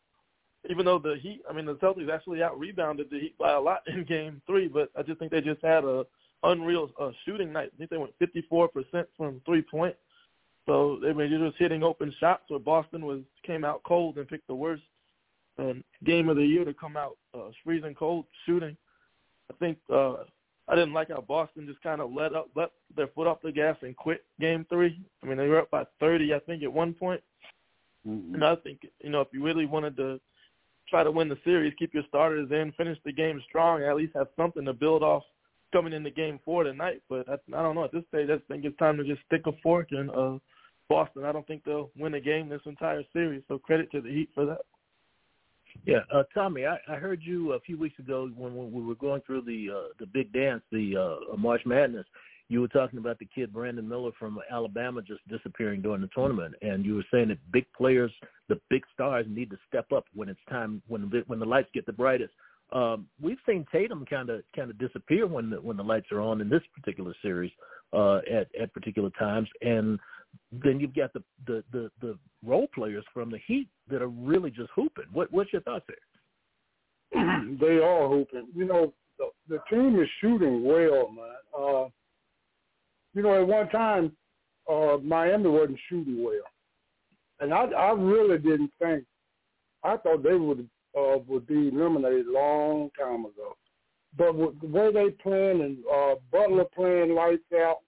[0.68, 3.60] even though the Heat, I mean, the Celtics actually out rebounded the Heat by a
[3.60, 6.04] lot in game three, but I just think they just had a
[6.42, 7.70] unreal uh, shooting night.
[7.74, 8.68] I think they went 54%
[9.16, 9.96] from three point.
[10.66, 14.46] So they were just hitting open shots where Boston was came out cold and picked
[14.46, 14.82] the worst
[15.58, 15.72] uh,
[16.04, 18.76] game of the year to come out uh, freezing cold shooting.
[19.50, 20.14] I think uh,
[20.68, 23.50] I didn't like how Boston just kind of let up let their foot off the
[23.50, 25.00] gas and quit game three.
[25.22, 27.22] I mean they were up by 30 I think at one point.
[28.06, 28.34] Mm-hmm.
[28.34, 30.20] And I think you know if you really wanted to
[30.88, 34.14] try to win the series, keep your starters in, finish the game strong, at least
[34.14, 35.24] have something to build off
[35.72, 37.02] coming into game four tonight.
[37.08, 38.28] But I, I don't know at this stage.
[38.30, 40.38] I think it's time to just stick a fork in uh,
[40.88, 41.24] Boston.
[41.24, 43.42] I don't think they'll win a game this entire series.
[43.48, 44.60] So credit to the Heat for that.
[45.86, 48.94] Yeah, uh, Tommy, I, I heard you a few weeks ago when, when we were
[48.94, 50.96] going through the uh, the big dance, the
[51.32, 52.06] uh, March Madness.
[52.48, 56.54] You were talking about the kid Brandon Miller from Alabama just disappearing during the tournament,
[56.60, 58.12] and you were saying that big players,
[58.50, 61.70] the big stars, need to step up when it's time when the, when the lights
[61.72, 62.34] get the brightest.
[62.72, 66.20] Um, we've seen Tatum kind of kind of disappear when the, when the lights are
[66.20, 67.52] on in this particular series
[67.92, 69.98] uh, at at particular times, and
[70.50, 74.50] then you've got the, the the the role players from the Heat that are really
[74.50, 75.04] just hooping.
[75.12, 77.56] What what's your thoughts there?
[77.60, 78.48] they are hooping.
[78.54, 81.34] You know, the, the team is shooting well, man.
[81.58, 81.88] Uh,
[83.14, 84.12] you know, at one time,
[84.70, 86.44] uh, Miami wasn't shooting well,
[87.40, 89.04] and I I really didn't think.
[89.84, 93.56] I thought they would uh, would be eliminated a long time ago.
[94.16, 97.78] But with the way they playing and uh, Butler playing lights out,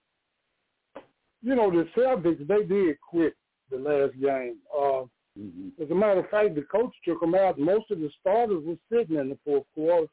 [1.42, 3.34] you know, the Celtics, they did quit
[3.70, 4.56] the last game.
[4.74, 5.04] Uh,
[5.38, 5.82] mm-hmm.
[5.82, 7.58] As a matter of fact, the coach took them out.
[7.58, 10.06] Most of the starters were sitting in the fourth quarter.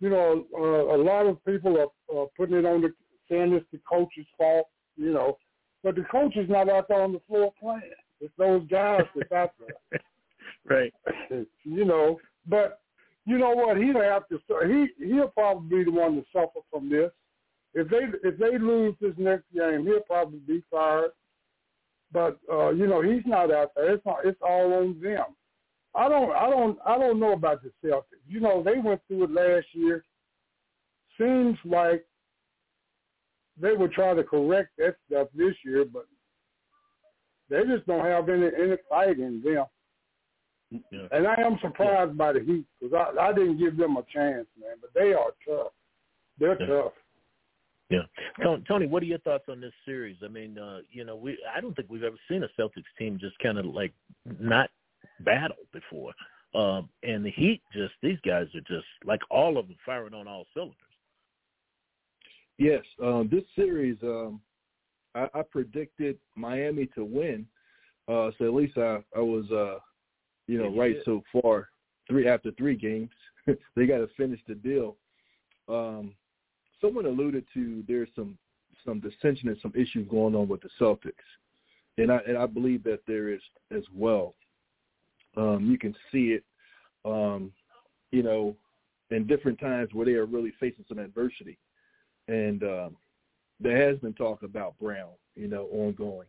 [0.00, 2.92] You know, uh, a lot of people are uh, putting it on the
[3.30, 5.38] saying it's the coach's fault, you know,
[5.84, 7.82] but the coach is not out there on the floor playing.
[8.20, 10.00] It's those guys that's out there.
[10.70, 10.94] Right.
[11.64, 12.80] you know, but
[13.26, 13.76] you know what?
[13.76, 14.38] He'll have to.
[14.66, 17.10] He he'll probably be the one to suffer from this.
[17.74, 21.10] If they if they lose this next game, he'll probably be fired.
[22.12, 23.94] But uh, you know, he's not out there.
[23.94, 24.18] It's not.
[24.24, 25.24] It's all on them.
[25.94, 26.32] I don't.
[26.32, 26.78] I don't.
[26.86, 28.22] I don't know about the Celtics.
[28.28, 30.04] You know, they went through it last year.
[31.18, 32.04] Seems like
[33.60, 36.06] they would try to correct that stuff this year, but
[37.50, 39.66] they just don't have any any fight in them.
[40.70, 41.06] Yeah.
[41.10, 42.16] And I am surprised yeah.
[42.16, 44.76] by the Heat because I, I didn't give them a chance, man.
[44.80, 45.72] But they are tough.
[46.38, 46.66] They're yeah.
[46.66, 46.92] tough.
[47.90, 48.02] Yeah,
[48.68, 50.16] Tony, what are your thoughts on this series?
[50.24, 53.18] I mean, uh, you know, we I don't think we've ever seen a Celtics team
[53.20, 53.92] just kind of like
[54.38, 54.70] not
[55.24, 56.12] battle before.
[56.54, 60.28] Um, and the Heat, just these guys are just like all of them firing on
[60.28, 60.76] all cylinders.
[62.58, 64.40] Yes, um, this series, um,
[65.14, 67.46] I, I predicted Miami to win,
[68.06, 69.78] uh, so at least I, I was uh,
[70.50, 71.68] you know, right so far.
[72.08, 73.10] Three after three games,
[73.76, 74.96] they got to finish the deal.
[75.68, 76.14] Um,
[76.80, 78.36] someone alluded to there's some
[78.84, 81.12] some dissension and some issues going on with the Celtics,
[81.98, 84.34] and I and I believe that there is as well.
[85.36, 86.44] Um, you can see it,
[87.04, 87.52] um,
[88.10, 88.56] you know,
[89.10, 91.58] in different times where they are really facing some adversity,
[92.26, 92.96] and um,
[93.60, 96.26] there has been talk about Brown, you know, ongoing.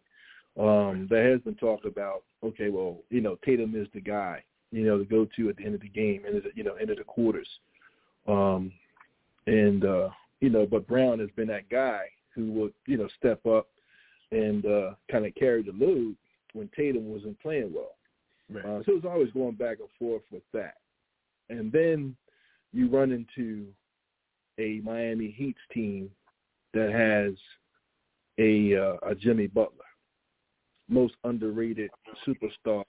[0.59, 4.83] Um, there has been talk about okay, well, you know, Tatum is the guy, you
[4.83, 6.97] know, to go to at the end of the game, and you know, end of
[6.97, 7.47] the quarters.
[8.27, 8.71] Um,
[9.47, 10.09] and uh,
[10.39, 12.01] you know, but Brown has been that guy
[12.35, 13.67] who would, you know, step up
[14.31, 16.15] and uh, kind of carry the load
[16.53, 17.95] when Tatum wasn't playing well.
[18.49, 18.65] Right.
[18.65, 20.75] Uh, so it was always going back and forth with that.
[21.49, 22.15] And then
[22.73, 23.67] you run into
[24.57, 26.09] a Miami Heat's team
[26.73, 27.33] that has
[28.39, 29.85] a uh, a Jimmy Butler
[30.91, 31.89] most underrated
[32.27, 32.83] superstar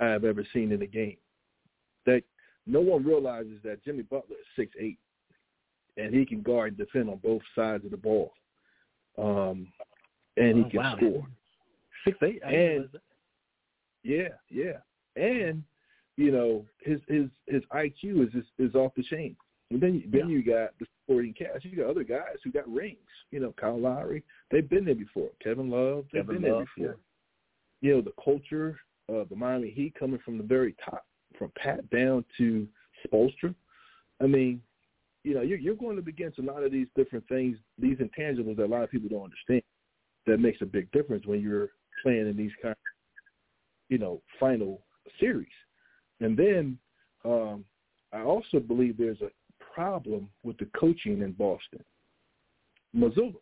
[0.00, 1.16] I have ever seen in the game.
[2.04, 2.22] That
[2.66, 4.98] no one realizes that Jimmy Butler is six eight,
[5.96, 8.32] and he can guard and defend on both sides of the ball,
[9.18, 9.68] um,
[10.36, 10.96] and he oh, can wow.
[10.96, 11.26] score.
[12.04, 12.88] Six eight, and
[14.02, 14.78] yeah, yeah,
[15.16, 15.62] and
[16.16, 19.36] you know his his his IQ is is, is off the chain.
[19.70, 20.36] And then then yeah.
[20.36, 21.64] you got the supporting cast.
[21.64, 22.98] You got other guys who got rings.
[23.30, 24.22] You know, Kyle Lowry.
[24.50, 25.30] They've been there before.
[25.42, 26.04] Kevin Love.
[26.12, 27.00] They've Kevin been Love, there before.
[27.82, 28.78] You know, the culture
[29.08, 31.04] of the Miami Heat coming from the very top,
[31.36, 32.66] from Pat down to
[33.06, 33.54] Spoelstra.
[34.22, 34.62] I mean,
[35.24, 38.56] you know, you're, you're going up against a lot of these different things, these intangibles
[38.56, 39.62] that a lot of people don't understand.
[40.26, 41.70] That makes a big difference when you're
[42.02, 42.76] playing in these kind, of,
[43.88, 44.82] you know, final
[45.18, 45.48] series.
[46.20, 46.78] And then
[47.24, 47.64] um,
[48.12, 49.30] I also believe there's a
[49.74, 51.82] problem with the coaching in Boston.
[52.96, 53.34] Mazzulla,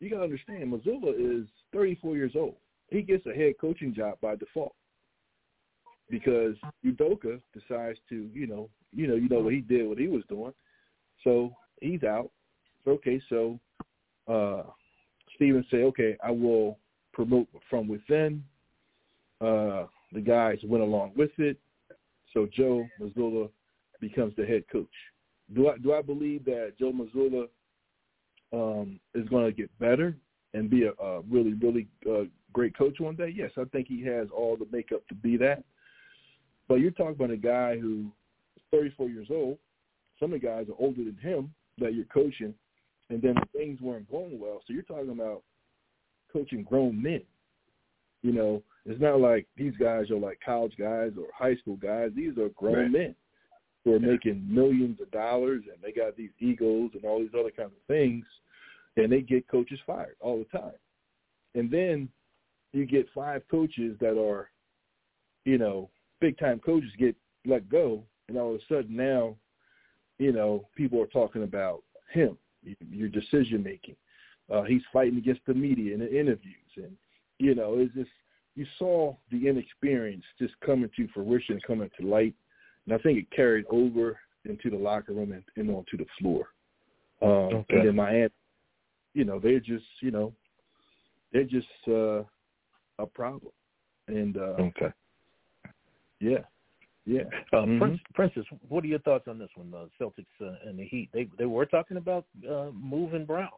[0.00, 2.56] you got to understand, Mazzulla is 34 years old.
[2.90, 4.74] He gets a head coaching job by default
[6.10, 10.08] because Udoka decides to, you know, you know, you know what he did, what he
[10.08, 10.52] was doing.
[11.22, 12.30] So he's out.
[12.86, 13.58] Okay, so
[14.26, 14.62] uh
[15.36, 16.78] Stevens say, okay, I will
[17.12, 18.42] promote from within.
[19.40, 21.56] Uh the guys went along with it.
[22.34, 23.48] So Joe Mazzulla
[24.00, 24.88] becomes the head coach.
[25.54, 27.46] Do I do I believe that Joe Mazzulla
[28.52, 30.16] um, is going to get better
[30.54, 33.32] and be a, a really really uh, great coach one day?
[33.34, 35.62] Yes, I think he has all the makeup to be that.
[36.68, 38.06] But you're talking about a guy who's
[38.70, 39.58] 34 years old.
[40.18, 42.54] Some of the guys are older than him that you're coaching,
[43.08, 44.60] and then things weren't going well.
[44.66, 45.42] So you're talking about
[46.32, 47.22] coaching grown men.
[48.22, 52.10] You know, it's not like these guys are like college guys or high school guys.
[52.14, 52.90] These are grown right.
[52.90, 53.14] men
[53.84, 54.12] who are yeah.
[54.12, 57.86] making millions of dollars and they got these egos and all these other kinds of
[57.86, 58.24] things,
[58.96, 60.72] and they get coaches fired all the time.
[61.54, 62.08] And then
[62.72, 64.50] you get five coaches that are,
[65.44, 67.16] you know, big time coaches get
[67.46, 69.34] let go, and all of a sudden now,
[70.18, 71.82] you know, people are talking about
[72.12, 72.36] him,
[72.90, 73.96] your decision making.
[74.52, 76.96] Uh, he's fighting against the media in the interviews, and
[77.38, 78.10] you know, it's just
[78.56, 82.34] you saw the inexperience just coming to fruition, coming to light,
[82.86, 86.46] and I think it carried over into the locker room and, and onto the floor.
[87.22, 87.76] Um, okay.
[87.76, 88.30] And then Miami,
[89.14, 90.32] you know, they're just, you know,
[91.32, 92.22] they're just uh,
[92.98, 93.52] a problem.
[94.08, 94.92] And uh, okay,
[96.20, 96.38] yeah,
[97.06, 97.22] yeah.
[97.52, 97.78] Uh, mm-hmm.
[97.78, 99.70] Prince, Princess, what are your thoughts on this one?
[99.70, 101.10] The Celtics uh, and the Heat.
[101.12, 103.50] They they were talking about uh, moving Brown.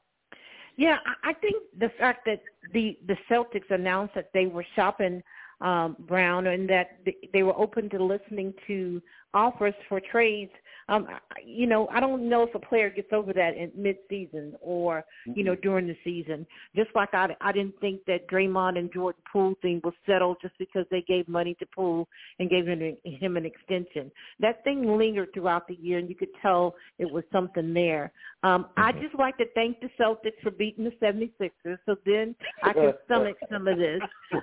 [0.76, 2.42] Yeah, I think the fact that
[2.72, 5.22] the the Celtics announced that they were shopping
[5.60, 6.98] um, Brown and that
[7.32, 9.00] they were open to listening to
[9.32, 10.52] offers for trades
[10.92, 11.06] um,
[11.44, 15.42] you know, I don't know if a player gets over that in mid-season or you
[15.42, 16.46] know during the season.
[16.76, 20.54] Just like I, I didn't think that Draymond and Jordan Poole thing was settled just
[20.58, 22.06] because they gave money to Poole
[22.38, 24.10] and gave him, him an extension.
[24.40, 28.12] That thing lingered throughout the year, and you could tell it was something there.
[28.42, 28.82] Um, mm-hmm.
[28.82, 32.92] I just like to thank the Celtics for beating the 76ers, so then I can
[33.06, 34.00] stomach some of this,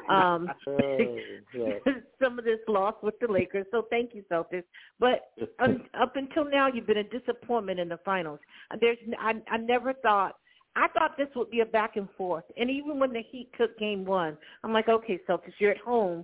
[0.09, 0.49] um,
[2.23, 3.67] some of this loss with the Lakers.
[3.71, 4.63] So thank you, Celtics.
[4.99, 8.39] But um, up until until now, you've been a disappointment in the finals.
[8.79, 10.35] There's, I, I never thought.
[10.75, 13.77] I thought this would be a back and forth, and even when the Heat took
[13.79, 16.23] Game One, I'm like, okay, Celtics, you're at home.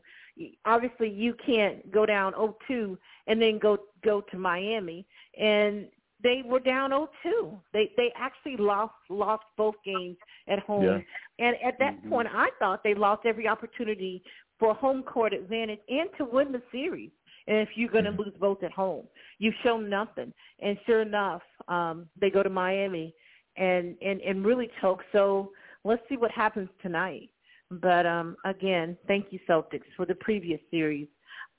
[0.66, 2.96] Obviously, you can't go down 0-2
[3.28, 5.06] and then go go to Miami,
[5.38, 5.88] and
[6.24, 7.60] they were down 0-2.
[7.74, 10.16] They they actually lost lost both games
[10.48, 11.46] at home, yeah.
[11.46, 12.10] and at that mm-hmm.
[12.10, 14.22] point, I thought they lost every opportunity
[14.60, 17.10] for home court advantage and to win the series.
[17.48, 18.22] And if you're going to mm-hmm.
[18.22, 19.06] lose both at home,
[19.38, 20.34] you've shown nothing.
[20.62, 23.14] And sure enough, um, they go to Miami
[23.58, 25.02] and, and, and really choke.
[25.12, 25.52] So
[25.84, 27.30] let's see what happens tonight.
[27.72, 31.08] But um, again, thank you, Celtics, for the previous series.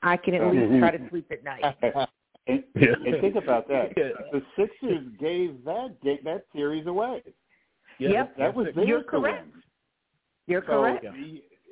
[0.03, 1.65] I can at least try to sleep at night.
[2.47, 3.95] and, and think about that.
[3.95, 7.23] The Sixers gave that gave that series away.
[7.99, 8.37] Yeah, yep.
[8.37, 9.49] that was theirs You're correct.
[10.47, 11.07] You're so, correct.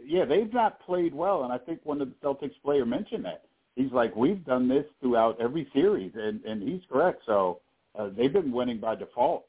[0.04, 3.44] Yeah, they've not played well, and I think one of the Celtics player mentioned that
[3.76, 7.22] he's like, we've done this throughout every series, and and he's correct.
[7.26, 7.60] So
[7.98, 9.44] uh, they've been winning by default,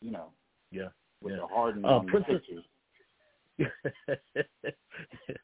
[0.00, 0.28] you know.
[0.70, 0.88] Yeah.
[1.22, 1.40] With yeah.
[1.40, 2.40] the Harden uh, Princess,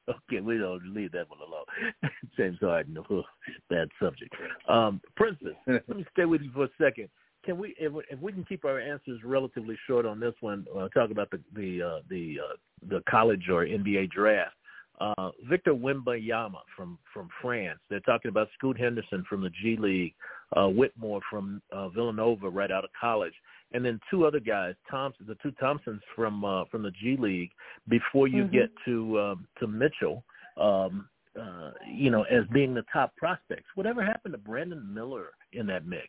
[0.08, 1.64] okay, we don't leave that one alone.
[2.36, 3.22] James Harden, oh,
[3.70, 4.34] bad subject.
[4.68, 7.08] Um, Princess, let me stay with you for a second.
[7.44, 10.88] Can we, if, if we can keep our answers relatively short on this one, uh,
[10.88, 12.56] talk about the the uh, the uh,
[12.88, 14.54] the college or NBA draft.
[15.00, 17.78] Uh, Victor Wembanyama from from France.
[17.88, 20.14] They're talking about Scoot Henderson from the G League,
[20.56, 23.34] uh, Whitmore from uh, Villanova right out of college,
[23.72, 27.50] and then two other guys, Thompson, the two Thompsons from uh, from the G League.
[27.88, 28.54] Before you mm-hmm.
[28.54, 30.24] get to um, to Mitchell,
[30.56, 31.08] um,
[31.40, 33.66] uh, you know, as being the top prospects.
[33.74, 36.08] Whatever happened to Brandon Miller in that mix?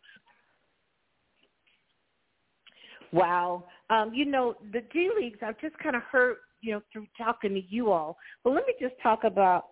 [3.11, 3.65] Wow.
[3.89, 7.53] Um, you know, the G Leagues, I've just kind of heard you know, through talking
[7.53, 8.17] to you all.
[8.43, 9.65] But let me just talk about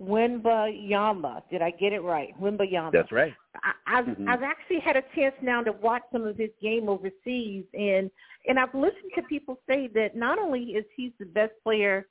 [0.00, 1.42] Wembanyama.
[1.50, 2.38] Did I get it right?
[2.40, 2.92] Wembanyama.
[2.92, 3.32] That's right.
[3.64, 4.28] I, I've mm-hmm.
[4.28, 8.10] I've actually had a chance now to watch some of his game overseas, and
[8.46, 12.06] and I've listened to people say that not only is he the best player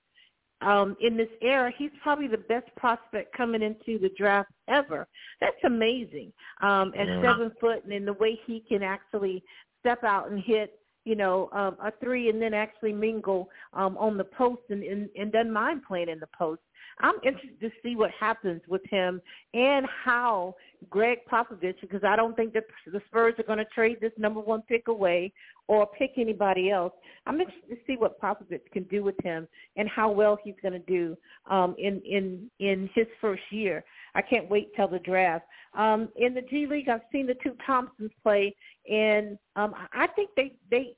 [0.61, 5.07] um, in this era, he's probably the best prospect coming into the draft ever.
[5.39, 6.33] That's amazing.
[6.61, 7.21] Um, at yeah.
[7.21, 9.43] seven foot, and in the way he can actually
[9.79, 14.17] step out and hit you know, um, a three and then actually mingle um, on
[14.17, 16.61] the post and, and, and doesn't mind playing in the post.
[16.99, 19.21] I'm interested to see what happens with him
[19.53, 20.55] and how
[20.89, 24.39] Gregg Popovich, because I don't think that the Spurs are going to trade this number
[24.39, 25.33] one pick away
[25.67, 26.93] or pick anybody else.
[27.25, 30.73] I'm interested to see what Popovich can do with him and how well he's going
[30.73, 31.17] to do
[31.49, 33.83] um, in in in his first year.
[34.15, 35.45] I can't wait till the draft.
[35.73, 38.55] Um, in the G League, I've seen the two Thompsons play,
[38.89, 40.95] and um, I think they they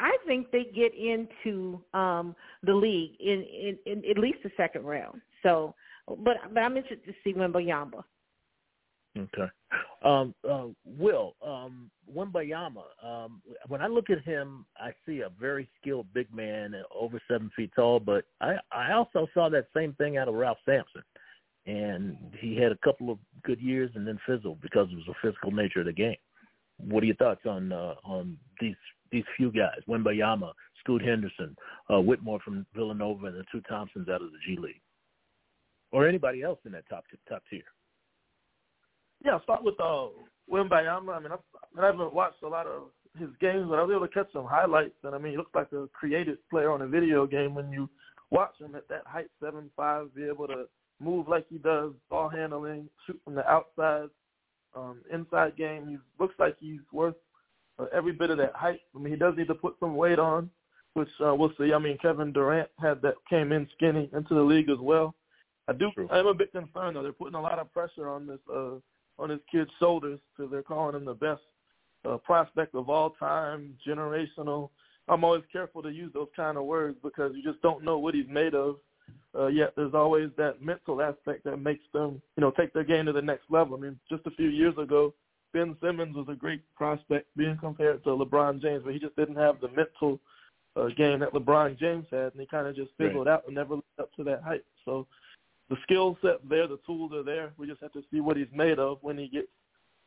[0.00, 4.84] I think they get into um the league in, in, in at least the second
[4.84, 5.20] round.
[5.42, 5.74] So,
[6.06, 8.02] but but I'm interested to see Wembanyama.
[9.16, 9.50] Okay.
[10.04, 15.68] Um, uh, Will, um, Wembanyama, um, when I look at him, I see a very
[15.80, 17.98] skilled big man, over seven feet tall.
[17.98, 21.02] But I, I also saw that same thing out of Ralph Sampson,
[21.68, 25.50] and he had a couple of good years and then fizzled because of the physical
[25.50, 26.16] nature of the game.
[26.78, 28.76] What are your thoughts on uh, on these
[29.12, 31.54] these few guys, Wembanyama, Scoot Henderson,
[31.92, 34.80] uh, Whitmore from Villanova, and the two Thompsons out of the G League,
[35.92, 37.62] or anybody else in that top top tier.
[39.24, 40.06] Yeah, I'll start with uh,
[40.50, 41.16] Wembanyama.
[41.16, 42.84] I mean, I, I haven't watched a lot of
[43.18, 44.94] his games, but I was able to catch some highlights.
[45.02, 47.90] And I mean, he looks like a creative player on a video game when you
[48.30, 50.66] watch him at that height, seven five, be able to
[51.00, 54.08] move like he does, ball handling, shoot from the outside,
[54.74, 55.88] um, inside game.
[55.88, 57.14] He looks like he's worth
[57.78, 58.80] uh, every bit of that height.
[58.94, 60.50] I mean, he does need to put some weight on,
[60.94, 61.72] which uh, we'll see.
[61.72, 65.14] I mean, Kevin Durant had that came in skinny into the league as well.
[65.68, 65.90] I do.
[65.94, 66.08] True.
[66.10, 67.02] I'm a bit concerned though.
[67.02, 68.76] They're putting a lot of pressure on this uh,
[69.18, 71.42] on his kid's shoulders because they're calling him the best
[72.08, 74.70] uh, prospect of all time, generational.
[75.08, 78.14] I'm always careful to use those kind of words because you just don't know what
[78.14, 78.76] he's made of.
[79.38, 83.06] Uh, yet there's always that mental aspect that makes them, you know, take their game
[83.06, 83.76] to the next level.
[83.76, 85.14] I mean, just a few years ago,
[85.52, 89.36] Ben Simmons was a great prospect being compared to LeBron James, but he just didn't
[89.36, 90.18] have the mental
[90.76, 93.34] uh, game that LeBron James had, and he kind of just fizzled right.
[93.34, 94.64] out and never lived up to that height.
[94.84, 95.06] So
[95.68, 97.52] the skill set there, the tools are there.
[97.56, 99.48] We just have to see what he's made of when he gets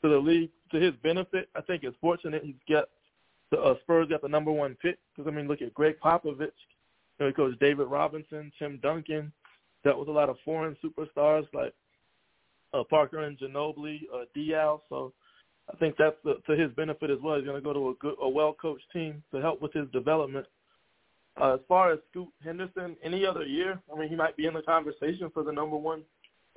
[0.04, 0.50] to the league.
[0.72, 2.86] To his benefit, I think it's fortunate he's got
[3.52, 6.52] the uh, Spurs got the number one pick because I mean, look at Gregg Popovich,
[7.28, 9.32] you he David Robinson, Tim Duncan,
[9.84, 11.74] dealt with a lot of foreign superstars like
[12.74, 14.80] uh, Parker and Ginobili, uh, Diaw.
[14.90, 15.14] So
[15.72, 17.36] I think that's the, to his benefit as well.
[17.36, 20.46] He's going to go to a good, a well-coached team to help with his development.
[21.40, 24.54] Uh, as far as Scoot Henderson, any other year, I mean, he might be in
[24.54, 26.02] the conversation for the number one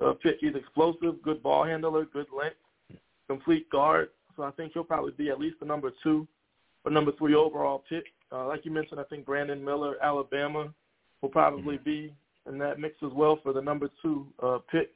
[0.03, 0.37] uh, pick.
[0.41, 2.57] He's explosive, good ball handler, good length,
[3.27, 4.09] complete guard.
[4.35, 6.27] So I think he'll probably be at least the number two
[6.83, 8.03] or number three overall pick.
[8.35, 10.73] Uh, like you mentioned, I think Brandon Miller, Alabama,
[11.21, 12.13] will probably be
[12.49, 14.91] in that mix as well for the number two uh, pick.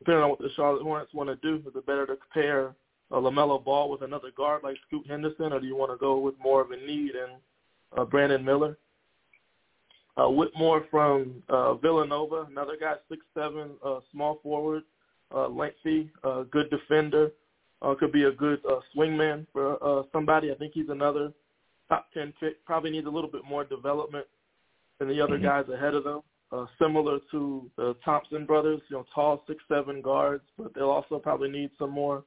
[0.00, 2.74] Depending on what the Charlotte Hornets want to do, is it better to pair
[3.12, 6.18] uh, LaMelo Ball with another guard like Scoot Henderson, or do you want to go
[6.18, 7.32] with more of a need and
[7.96, 8.76] uh, Brandon Miller?
[10.16, 14.82] Uh, Whitmore from uh, Villanova, another guy, six seven, uh, small forward,
[15.34, 17.30] uh, lengthy, uh, good defender,
[17.82, 20.50] uh, could be a good uh, swingman for uh, somebody.
[20.50, 21.32] I think he's another
[21.88, 22.64] top ten pick.
[22.64, 24.26] Probably needs a little bit more development
[24.98, 25.46] than the other mm-hmm.
[25.46, 26.20] guys ahead of them.
[26.52, 31.18] Uh, similar to the Thompson brothers, you know, tall six seven guards, but they'll also
[31.18, 32.24] probably need some more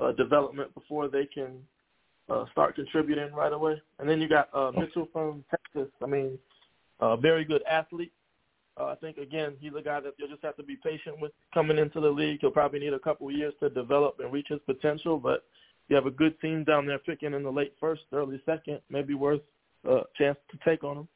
[0.00, 1.58] uh, development before they can
[2.28, 3.80] uh, start contributing right away.
[3.98, 5.92] And then you got uh, Mitchell from Texas.
[6.02, 6.38] I mean,
[7.00, 8.12] a uh, very good athlete.
[8.78, 11.32] Uh, I think again he's a guy that you'll just have to be patient with
[11.52, 12.38] coming into the league.
[12.40, 15.44] He'll probably need a couple years to develop and reach his potential, but
[15.88, 19.14] you have a good team down there picking in the late first, early second, maybe
[19.14, 19.40] worth
[19.88, 21.08] a chance to take on him.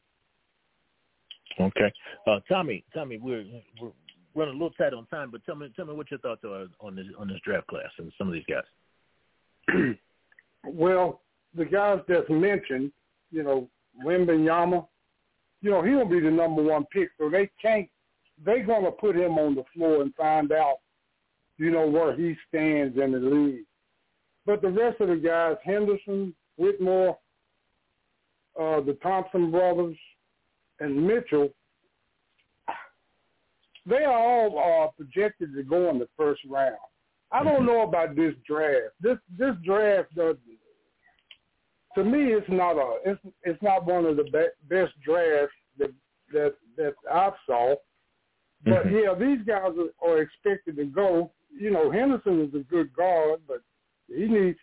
[1.60, 1.92] Okay,
[2.26, 3.44] uh, Tommy, Tommy, we're
[3.80, 3.92] we're
[4.34, 6.66] running a little tight on time, but tell me tell me what your thoughts are
[6.80, 9.94] on this on this draft class and some of these guys.
[10.64, 11.20] well,
[11.54, 12.90] the guys that's mentioned,
[13.30, 13.68] you know,
[14.04, 14.86] Wembanyama,
[15.60, 17.88] you know, he'll be the number one pick, so they can't
[18.44, 20.78] they're gonna put him on the floor and find out,
[21.58, 23.64] you know, where he stands in the league.
[24.44, 27.18] But the rest of the guys, Henderson, Whitmore,
[28.60, 29.96] uh, the Thompson brothers,
[30.80, 31.50] and Mitchell,
[33.86, 36.76] they are all uh, projected to go in the first round.
[37.30, 37.66] I don't mm-hmm.
[37.66, 38.94] know about this draft.
[39.00, 40.36] This this draft does
[41.94, 45.92] to me it's not a it's it's not one of the be- best drafts that
[46.32, 47.74] that that I've saw.
[48.64, 48.96] But mm-hmm.
[48.96, 51.32] yeah, these guys are, are expected to go.
[51.58, 53.62] You know, Henderson is a good guard, but
[54.14, 54.58] he needs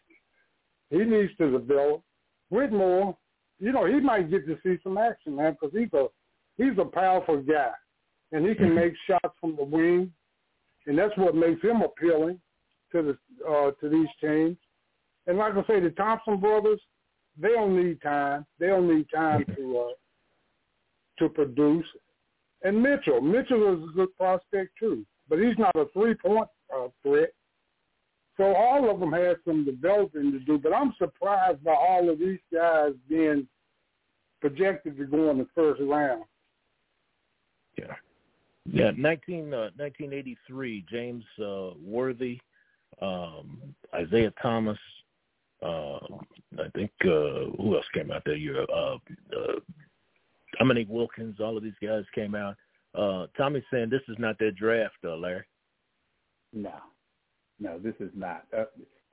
[0.90, 2.02] he needs to develop.
[2.50, 3.16] Whitmore,
[3.60, 6.08] you know, he might get to see some action, man, because he's a
[6.58, 7.72] he's a powerful guy,
[8.32, 8.76] and he can mm-hmm.
[8.76, 10.12] make shots from the wing,
[10.88, 12.40] and that's what makes him appealing
[12.92, 14.58] to the uh, to these teams.
[15.28, 16.80] And like I say, the Thompson brothers,
[17.40, 18.46] they don't need time.
[18.60, 19.94] They don't need time to uh,
[21.20, 21.86] to produce.
[22.64, 27.30] And Mitchell, Mitchell is a good prospect too, but he's not a three-point uh, threat.
[28.40, 32.20] So all of them have some developing to do, but I'm surprised by all of
[32.20, 33.46] these guys being
[34.40, 36.24] projected to go in the first round.
[37.78, 37.96] Yeah.
[38.66, 42.40] Yeah, 19, uh, 1983, James uh, Worthy,
[43.02, 43.60] um,
[44.00, 44.78] Isiah Thomas,
[45.62, 45.98] uh,
[46.58, 48.66] I think, uh, who else came out that year?
[48.74, 48.96] Uh,
[49.36, 49.60] uh,
[50.58, 52.56] Dominique Wilkins, all of these guys came out.
[52.96, 55.44] Uh, Tommy's saying this is not their draft, uh, Larry.
[56.54, 56.72] No,
[57.60, 58.46] no, this is not.
[58.58, 58.66] Uh,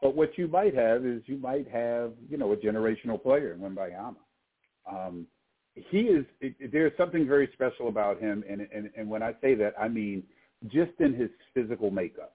[0.03, 3.61] but what you might have is you might have, you know, a generational player in
[3.61, 4.17] Wembanyama.
[4.91, 5.27] Um,
[5.75, 6.25] he is.
[6.41, 9.89] It, there's something very special about him, and, and and when I say that, I
[9.89, 10.23] mean
[10.69, 12.35] just in his physical makeup.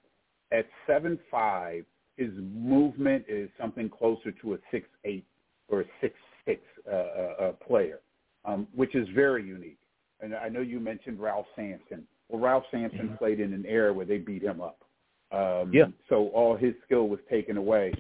[0.52, 1.86] At seven five,
[2.18, 5.26] his movement is something closer to a six eight
[5.70, 8.00] or a six six uh, uh, uh, player,
[8.46, 9.80] um, which is very unique.
[10.20, 12.06] And I know you mentioned Ralph Sampson.
[12.30, 13.16] Well, Ralph Sampson mm-hmm.
[13.16, 14.84] played in an era where they beat him up.
[15.32, 15.86] Um, yeah.
[16.10, 17.94] So all his skill was taken away,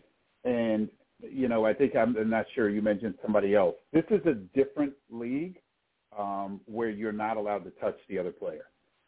[0.43, 3.75] and you know I think I'm, I'm not sure you mentioned somebody else.
[3.93, 5.57] This is a different league
[6.17, 8.65] um, where you're not allowed to touch the other player,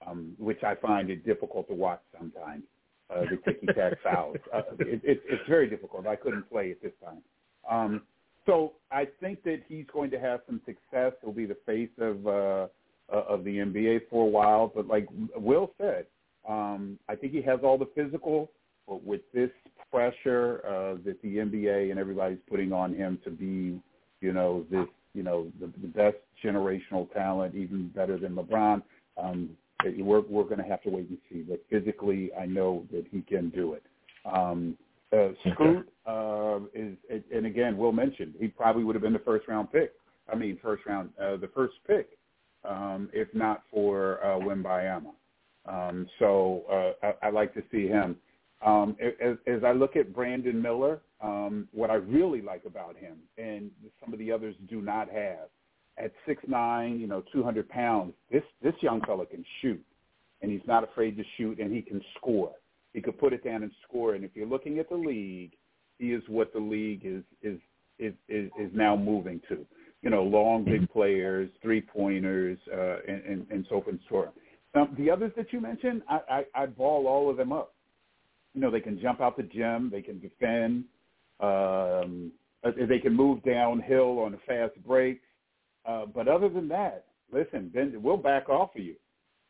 [0.08, 2.64] um, which I find it difficult to watch sometimes
[3.10, 4.38] uh, the ticky tack fouls.
[4.54, 6.08] Uh, it, it, it's very difficult.
[6.08, 7.22] I couldn't play at this time.
[7.70, 8.02] Um,
[8.46, 11.14] so I think that he's going to have some success.
[11.22, 12.68] He'll be the face of uh,
[13.12, 14.72] uh of the NBA for a while.
[14.74, 16.06] But like Will said,
[16.48, 18.52] um, I think he has all the physical.
[18.88, 19.50] But with this
[19.92, 23.80] pressure uh, that the NBA and everybody's putting on him to be,
[24.20, 28.82] you know, this, you know, the, the best generational talent, even better than LeBron.
[29.18, 29.52] Um,
[29.98, 31.42] we're we're going to have to wait and see.
[31.42, 33.84] But physically, I know that he can do it.
[34.26, 34.78] Um,
[35.12, 36.98] uh, Scoot uh, is,
[37.34, 39.94] and again, Will mentioned he probably would have been the first round pick.
[40.32, 42.18] I mean, first round, uh, the first pick,
[42.68, 45.12] um, if not for uh, Wembanyama.
[45.66, 48.18] Um, so uh, I, I like to see him.
[48.66, 53.18] Um, as, as I look at Brandon Miller, um, what I really like about him,
[53.38, 55.50] and some of the others do not have,
[55.98, 59.84] at six nine, you know, two hundred pounds, this this young fella can shoot,
[60.42, 62.52] and he's not afraid to shoot, and he can score.
[62.94, 64.16] He could put it down and score.
[64.16, 65.52] And if you're looking at the league,
[66.00, 67.60] he is what the league is is
[68.00, 69.66] is is, is now moving to.
[70.02, 70.94] You know, long big mm-hmm.
[70.94, 74.30] players, three pointers, uh, and, and and so forth and so on.
[74.76, 77.74] Now, the others that you mentioned, I, I I ball all of them up.
[78.54, 80.86] You know, they can jump out the gym, they can defend,
[81.40, 82.32] um,
[82.64, 85.22] uh, they can move downhill on a fast break
[85.86, 88.96] uh, but other than that, listen, Ben, we'll back off of you.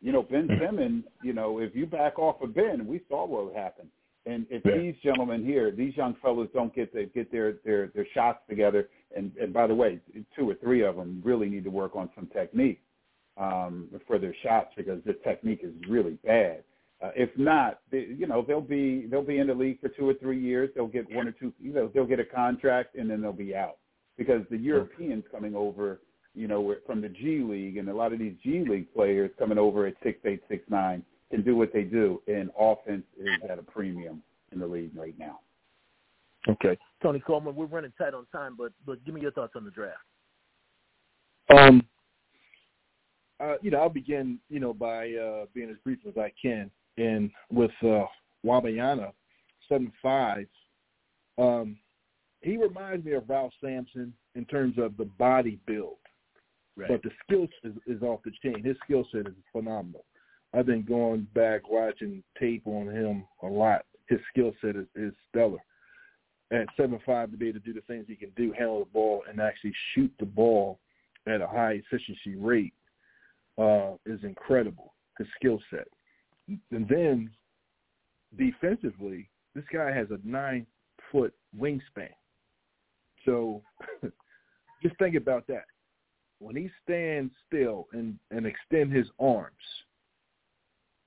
[0.01, 3.45] You know, Ben Simmons, you know, if you back off of Ben, we saw what
[3.45, 3.87] would happen.
[4.25, 4.77] And if yeah.
[4.77, 8.87] these gentlemen here, these young fellows don't get to get their their their shots together,
[9.15, 9.99] and and by the way,
[10.33, 12.81] two or three of them really need to work on some technique
[13.37, 16.63] um, for their shots because the technique is really bad.
[17.03, 20.07] Uh, if not, they, you know, they'll be they'll be in the league for two
[20.07, 20.69] or three years.
[20.75, 23.55] They'll get one or two, you know, they'll get a contract and then they'll be
[23.55, 23.77] out
[24.17, 25.99] because the Europeans coming over
[26.35, 29.57] you know, from the G League, and a lot of these G League players coming
[29.57, 33.59] over at six eight six nine can do what they do, and offense is at
[33.59, 34.21] a premium
[34.51, 35.39] in the league right now.
[36.49, 39.63] Okay, Tony Coleman, we're running tight on time, but but give me your thoughts on
[39.63, 39.97] the draft.
[41.55, 41.85] Um,
[43.43, 46.71] uh, you know, I'll begin, you know, by uh, being as brief as I can,
[46.97, 48.05] and with uh,
[48.45, 49.11] Wembanyama,
[49.67, 50.47] seven five.
[51.37, 51.77] Um,
[52.41, 55.97] he reminds me of Ralph Sampson in terms of the body build.
[56.75, 56.89] Right.
[56.89, 58.63] But the skill is, is off the chain.
[58.63, 60.05] His skill set is phenomenal.
[60.53, 63.85] I've been going back watching tape on him a lot.
[64.09, 65.59] His skill set is, is stellar.
[66.51, 68.91] At seven five to be able to do the things he can do, handle the
[68.91, 70.79] ball, and actually shoot the ball
[71.25, 72.73] at a high efficiency rate
[73.57, 74.93] uh, is incredible.
[75.17, 75.87] His skill set,
[76.47, 77.29] and then
[78.37, 80.65] defensively, this guy has a nine
[81.11, 82.09] foot wingspan.
[83.25, 83.61] So
[84.81, 85.65] just think about that
[86.39, 89.53] when he stands still and and extend his arms,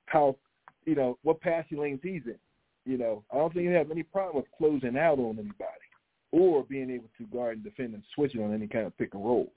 [0.07, 0.36] how
[0.84, 2.38] you know what passing lanes he's in.
[2.84, 5.86] You know, I don't think he have any problem with closing out on anybody
[6.32, 9.24] or being able to guard and defend and switching on any kind of pick and
[9.24, 9.49] rolls.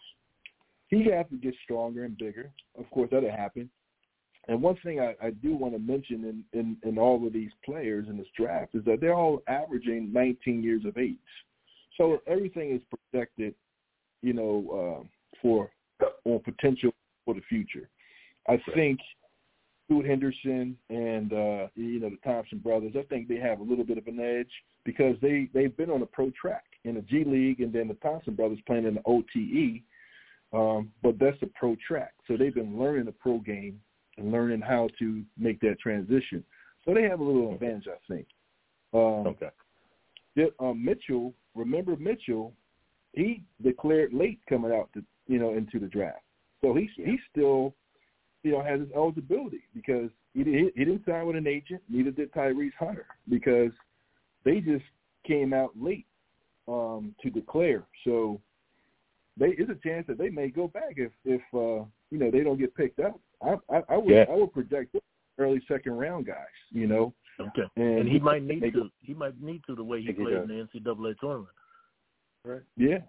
[0.90, 2.52] He has to get stronger and bigger.
[2.78, 3.70] Of course, that'll happen.
[4.48, 7.52] And one thing I, I do want to mention in, in, in all of these
[7.64, 11.18] players in this draft is that they're all averaging 19 years of age.
[11.98, 12.82] So everything is
[13.12, 13.54] projected,
[14.24, 15.70] you know, uh, for
[16.26, 16.92] on potential
[17.26, 17.90] for the future.
[18.48, 18.62] I right.
[18.74, 19.00] think
[19.86, 23.84] Scoot Henderson and uh, you know the Thompson brothers, I think they have a little
[23.84, 24.52] bit of an edge
[24.86, 27.96] because they they've been on a pro track in the G League, and then the
[27.96, 29.82] Thompson brothers playing in the OTE.
[30.52, 33.80] Um, but that's a pro track, so they've been learning the pro game
[34.18, 36.44] and learning how to make that transition.
[36.86, 38.28] So they have a little advantage, I think.
[38.94, 39.50] Um, okay.
[40.60, 42.54] Um, Mitchell, remember Mitchell,
[43.14, 46.24] he declared late coming out to you know into the draft,
[46.62, 47.08] so he yeah.
[47.08, 47.76] he still
[48.44, 52.12] you know has his eligibility because he, he he didn't sign with an agent, neither
[52.12, 53.72] did Tyrese Hunter because
[54.46, 54.86] they just
[55.28, 56.06] came out late
[56.68, 57.84] um, to declare.
[58.06, 58.40] So
[59.40, 62.44] they there's a chance that they may go back if if uh, you know they
[62.44, 63.20] don't get picked up.
[63.42, 64.26] I I, I would yeah.
[64.30, 64.96] I would project
[65.38, 66.36] early second round guys.
[66.72, 67.14] You know.
[67.40, 67.64] Okay.
[67.78, 68.90] And, and he might need to.
[69.00, 71.50] He might need to the way he played in the NCAA tournament.
[72.44, 72.62] Right.
[72.76, 73.00] Yeah.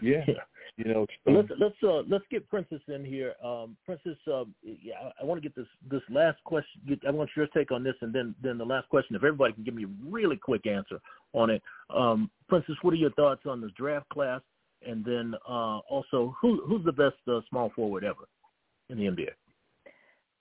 [0.00, 0.24] Yeah.
[0.26, 0.34] yeah.
[0.76, 3.34] You know, let's let's uh, let's get Princess in here.
[3.44, 6.80] Um, Princess, uh, yeah, I, I want to get this this last question.
[6.88, 9.14] Get, I want your take on this, and then then the last question.
[9.14, 11.00] If everybody can give me a really quick answer
[11.32, 14.40] on it, um, Princess, what are your thoughts on this draft class?
[14.86, 18.28] And then uh, also, who who's the best uh, small forward ever
[18.88, 19.30] in the NBA?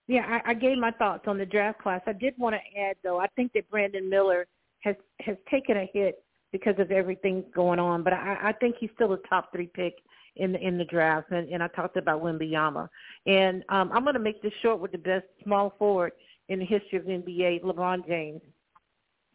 [0.07, 2.01] Yeah, I, I gave my thoughts on the draft class.
[2.05, 4.45] I did want to add, though, I think that Brandon Miller
[4.81, 8.91] has has taken a hit because of everything going on, but I, I think he's
[8.95, 9.95] still a top three pick
[10.35, 11.31] in the in the draft.
[11.31, 12.87] And, and I talked about Wembanyama,
[13.25, 16.11] and um, I'm going to make this short with the best small forward
[16.49, 18.41] in the history of the NBA, LeBron James.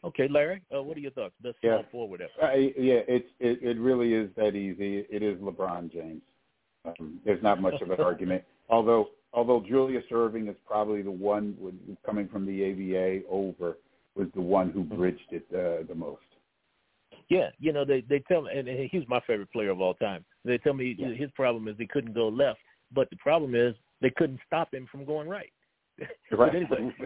[0.05, 1.34] Okay, Larry, uh, what are your thoughts?
[1.40, 1.82] Small yeah.
[1.90, 2.22] forward?
[2.22, 5.05] Uh, yeah, it's it, it really is that easy.
[5.11, 6.22] It is LeBron James.
[6.84, 8.44] Um, there's not much of an argument.
[8.68, 11.74] Although although Julius Erving is probably the one with,
[12.07, 13.78] coming from the ABA over
[14.14, 16.22] was the one who bridged it uh, the most.
[17.28, 20.24] Yeah, you know they they tell me, and he's my favorite player of all time.
[20.44, 21.09] They tell me yeah.
[21.09, 22.61] his problem is he couldn't go left,
[22.92, 25.53] but the problem is they couldn't stop him from going right.
[26.30, 26.55] Right.
[26.55, 26.94] anyway,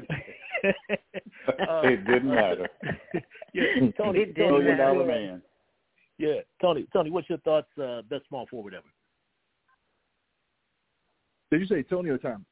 [0.65, 2.69] uh, it didn't matter.
[3.55, 3.65] Yeah,
[3.99, 4.95] Tony, it didn't Million matter.
[4.95, 5.43] dollar man.
[6.17, 6.87] Yeah, Tony.
[6.91, 7.69] Tony, what's your thoughts?
[7.79, 8.87] Uh, best small forward ever.
[11.51, 12.47] Did you say Tony or Tom?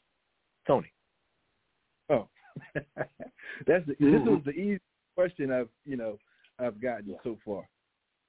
[0.67, 0.93] Tony.
[2.11, 2.29] Oh,
[2.75, 4.81] that's the, this was the easy
[5.15, 6.19] question I've you know
[6.59, 7.17] I've gotten yeah.
[7.25, 7.67] so far.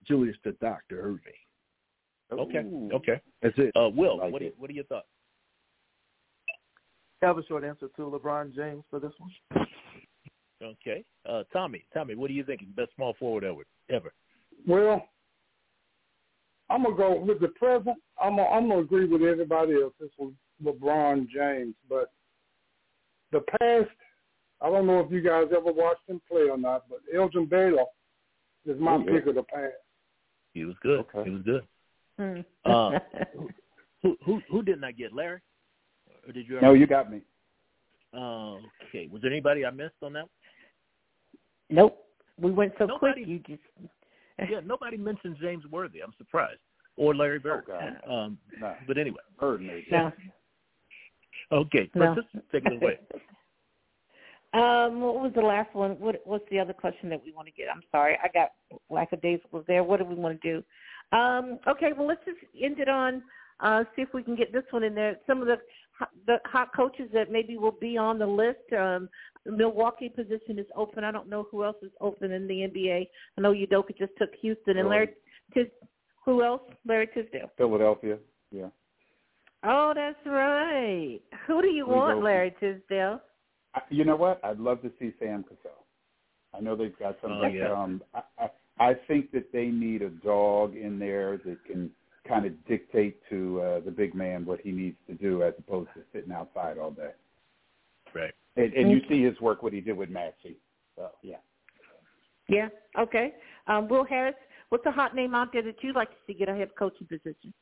[0.08, 2.40] Julius the Doctor Erving.
[2.40, 2.64] Okay.
[2.96, 3.22] Okay.
[3.42, 3.72] That's it.
[3.76, 4.56] Uh, Will, like what it.
[4.58, 5.08] what are your thoughts?
[7.22, 9.68] I have a short answer to LeBron James for this one.
[10.64, 11.04] Okay.
[11.28, 12.62] Uh, Tommy, Tommy, what do you think?
[12.76, 13.64] Best small forward ever?
[13.90, 14.14] Ever?
[14.68, 15.08] Well,
[16.70, 17.98] I'm gonna go with the present.
[18.22, 19.94] I'm gonna, I'm gonna agree with everybody else.
[20.00, 22.12] This was LeBron James, but
[23.32, 23.90] the past,
[24.62, 27.86] I don't know if you guys ever watched him play or not, but Elgin Baylor
[28.66, 29.74] is my Ooh, pick of the past.
[30.54, 31.00] He was good.
[31.00, 31.24] Okay.
[31.26, 31.64] He was good.
[32.20, 32.42] Hmm.
[32.70, 33.00] Uh,
[34.02, 35.14] who who who didn't I get?
[35.14, 35.42] Larry?
[36.28, 36.60] Or did you?
[36.62, 37.22] No, you got me.
[38.14, 39.08] Okay.
[39.12, 40.26] Was there anybody I missed on that?
[41.70, 41.98] Nope.
[42.40, 43.28] We went so Nobody- quick.
[43.28, 43.92] You just
[44.50, 46.02] Yeah, nobody mentioned James Worthy.
[46.02, 46.60] I'm surprised.
[46.98, 47.64] Or Larry Bird.
[47.70, 48.12] Oh, God.
[48.12, 48.76] Um, No.
[48.88, 49.20] but anyway.
[49.40, 49.92] Bird made it.
[49.92, 50.12] no.
[51.52, 52.14] Okay, No.
[52.14, 53.00] Princess, take it away.
[54.54, 55.92] Um, what was the last one?
[55.92, 57.68] What what's the other question that we want to get?
[57.74, 58.50] I'm sorry, I got
[58.90, 59.82] lackadaisical there.
[59.82, 61.18] What do we want to do?
[61.18, 63.24] Um, okay, well let's just end it on
[63.62, 65.16] uh, see if we can get this one in there.
[65.26, 65.56] Some of the
[66.28, 68.72] the hot coaches that maybe will be on the list.
[68.78, 69.10] Um,
[69.46, 71.04] Milwaukee position is open.
[71.04, 73.08] I don't know who else is open in the NBA.
[73.38, 75.10] I know Udoka just took Houston and Larry.
[75.54, 75.68] Tis,
[76.26, 76.62] who else?
[76.86, 77.50] Larry Tisdale.
[77.58, 78.18] Philadelphia.
[78.52, 78.68] Yeah.
[79.64, 81.20] Oh, that's right.
[81.48, 82.24] Who do you want, Udoka.
[82.24, 83.22] Larry Tisdale?
[83.76, 84.44] I- You know what?
[84.44, 85.86] I'd love to see Sam Cassell.
[86.54, 87.32] I know they've got some.
[87.32, 87.72] Oh, yeah.
[87.72, 88.50] um, I, I,
[88.90, 91.90] I think that they need a dog in there that can
[92.28, 95.90] kind of dictate to uh, the big man what he needs to do, as opposed
[95.96, 97.12] to sitting outside all day.
[98.14, 98.34] Right.
[98.58, 100.58] And, and you see his work, what he did with Maxey.
[100.96, 101.38] So yeah.
[102.50, 102.70] Yeah.
[103.00, 103.34] Okay.
[103.68, 104.36] Um, Will Harris,
[104.70, 107.08] what's a hot name out there that you'd like to see get a head coaching
[107.08, 107.54] position?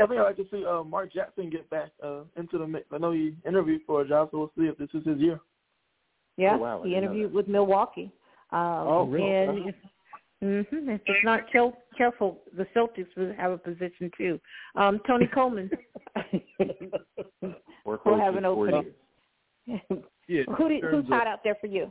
[0.00, 2.86] I think I'd like to see uh, Mark Jackson get back uh, into the mix.
[2.92, 5.40] I know he interviewed for a job, so we'll see if this is his year.
[6.36, 8.12] Yeah, Oh, wow, he interviewed with Milwaukee.
[8.52, 9.62] Um, Oh, really?
[9.62, 9.74] And if,
[10.42, 14.40] mm-hmm, if it's not care- careful, the Celtics will have a position too.
[14.76, 15.70] Um, Tony Coleman.
[17.84, 18.92] Work We'll have an opening.
[20.30, 20.42] Yeah.
[20.58, 21.90] Who do, who's terms of- hot out there for you?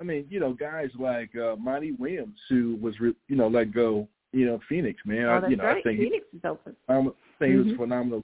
[0.00, 3.72] I mean, you know, guys like uh, Monty Williams, who was, re- you know, let
[3.74, 5.26] go, you know, Phoenix, man.
[5.26, 5.76] oh, I, that's you know, right.
[5.78, 6.74] I think he, Phoenix is open.
[6.88, 6.94] I
[7.38, 7.76] think he was Mhm.
[7.76, 8.22] phenomenal.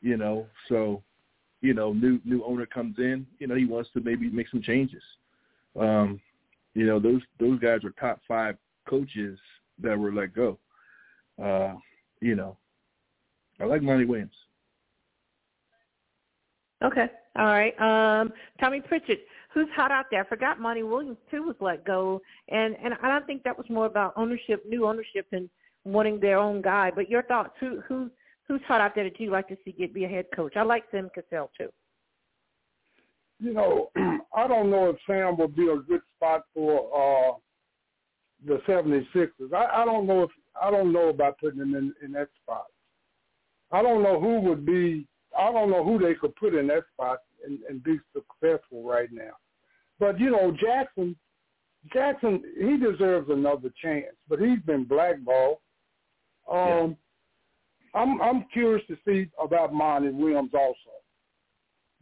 [0.00, 1.02] You know, so,
[1.60, 4.62] you know, new new owner comes in, you know, he wants to maybe make some
[4.62, 5.02] changes.
[5.78, 6.20] Um,
[6.74, 8.56] you know, those those guys were top five
[8.88, 9.38] coaches
[9.82, 10.58] that were let go.
[11.42, 11.74] Uh,
[12.20, 12.56] you know,
[13.60, 14.34] I like Monty Williams.
[16.82, 17.08] Okay.
[17.38, 17.74] All right.
[17.80, 20.24] Um, Tommy Pritchett, who's hot out there?
[20.24, 23.66] I forgot Monty Williams too was let go, and and I don't think that was
[23.70, 25.48] more about ownership, new ownership, and
[25.84, 26.90] wanting their own guy.
[26.94, 27.54] But your thoughts?
[27.60, 28.10] Who who
[28.48, 30.56] who's hot out there that you like to see get be a head coach?
[30.56, 31.68] I like Sam Cassell too.
[33.42, 33.90] You know,
[34.36, 37.38] I don't know if Sam would be a good spot for uh
[38.46, 39.52] the 76ers.
[39.52, 40.30] I, I don't know if
[40.60, 42.66] I don't know about putting him in in that spot.
[43.72, 45.06] I don't know who would be.
[45.36, 49.08] I don't know who they could put in that spot and, and be successful right
[49.10, 49.32] now.
[49.98, 51.16] But you know, Jackson,
[51.92, 54.14] Jackson, he deserves another chance.
[54.28, 55.58] But he's been blackballed.
[56.50, 56.96] Um,
[57.94, 58.00] yeah.
[58.00, 61.01] I'm I'm curious to see about Monty Williams also.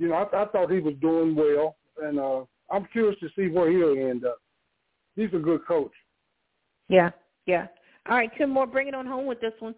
[0.01, 3.49] You know, I, I thought he was doing well, and uh, I'm curious to see
[3.49, 4.39] where he'll end up.
[5.15, 5.93] He's a good coach.
[6.89, 7.11] Yeah,
[7.45, 7.67] yeah.
[8.09, 9.75] All right, Tim Moore, bring it on home with this one.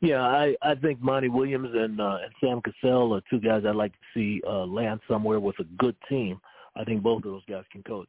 [0.00, 3.76] Yeah, I I think Monty Williams and uh, and Sam Cassell are two guys I'd
[3.76, 6.40] like to see uh, land somewhere with a good team.
[6.74, 8.08] I think both of those guys can coach.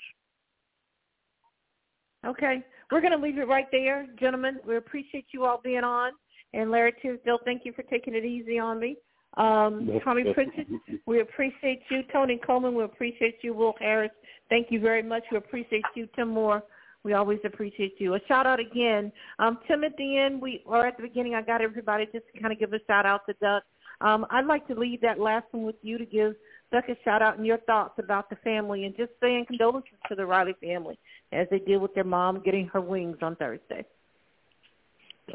[2.26, 4.60] Okay, we're going to leave it right there, gentlemen.
[4.66, 6.12] We appreciate you all being on,
[6.54, 8.96] and Larry Tisdale, thank you for taking it easy on me.
[9.38, 10.68] Um, Tommy Pritchett,
[11.06, 12.02] we appreciate you.
[12.12, 13.54] Tony Coleman, we appreciate you.
[13.54, 14.12] Will Harris,
[14.50, 15.24] thank you very much.
[15.32, 16.08] We appreciate you.
[16.16, 16.64] Tim Moore,
[17.04, 18.16] we always appreciate you.
[18.16, 19.12] A shout out again.
[19.40, 22.42] Um, Tim, at the end, we or at the beginning, I got everybody just to
[22.42, 23.64] kind of give a shout out to Duck.
[24.02, 26.36] Um, I'd like to leave that last one with you to give
[26.72, 30.16] Duck a shout out and your thoughts about the family and just saying condolences to
[30.16, 31.00] the Riley family
[31.32, 33.86] as they deal with their mom getting her wings on Thursday.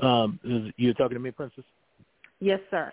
[0.01, 0.39] Um,
[0.77, 1.65] you're talking to me, Princess?
[2.41, 2.93] Yes, sir.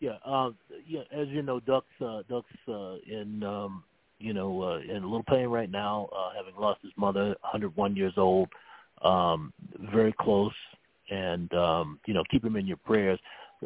[0.00, 1.02] Yeah, um, yeah.
[1.12, 3.84] As you know, Duck's uh, Duck's uh, in um,
[4.18, 7.96] you know, uh, in a little pain right now, uh, having lost his mother, 101
[7.96, 8.48] years old,
[9.02, 9.52] um,
[9.92, 10.52] very close,
[11.10, 13.18] and um, you know, keep him in your prayers.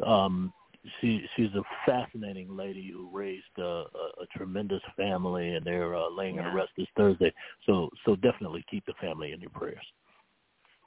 [0.05, 0.53] Um,
[0.99, 6.09] she she's a fascinating lady who raised uh, a, a tremendous family, and they're uh,
[6.09, 6.43] laying yeah.
[6.43, 7.33] her to rest this Thursday.
[7.65, 9.85] So so definitely keep the family in your prayers.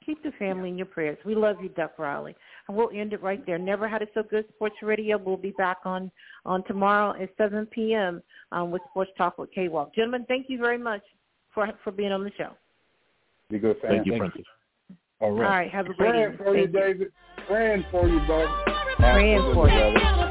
[0.05, 1.17] Keep the family in your prayers.
[1.25, 2.35] We love you, Duck Riley.
[2.67, 3.57] And we'll end it right there.
[3.57, 5.17] Never Had It So Good Sports Radio.
[5.17, 6.11] We'll be back on,
[6.45, 8.21] on tomorrow at 7 p.m.
[8.51, 9.95] Um, with Sports Talk with K-Walk.
[9.95, 11.01] Gentlemen, thank you very much
[11.53, 12.51] for for being on the show.
[13.49, 13.77] Be good.
[13.81, 14.41] Thank, thank you, Princess.
[15.19, 15.45] All right.
[15.45, 15.71] All right.
[15.71, 17.07] Have a great Praying for you, David.
[17.47, 18.51] Praying for you, brother.
[18.97, 20.22] Praying for you.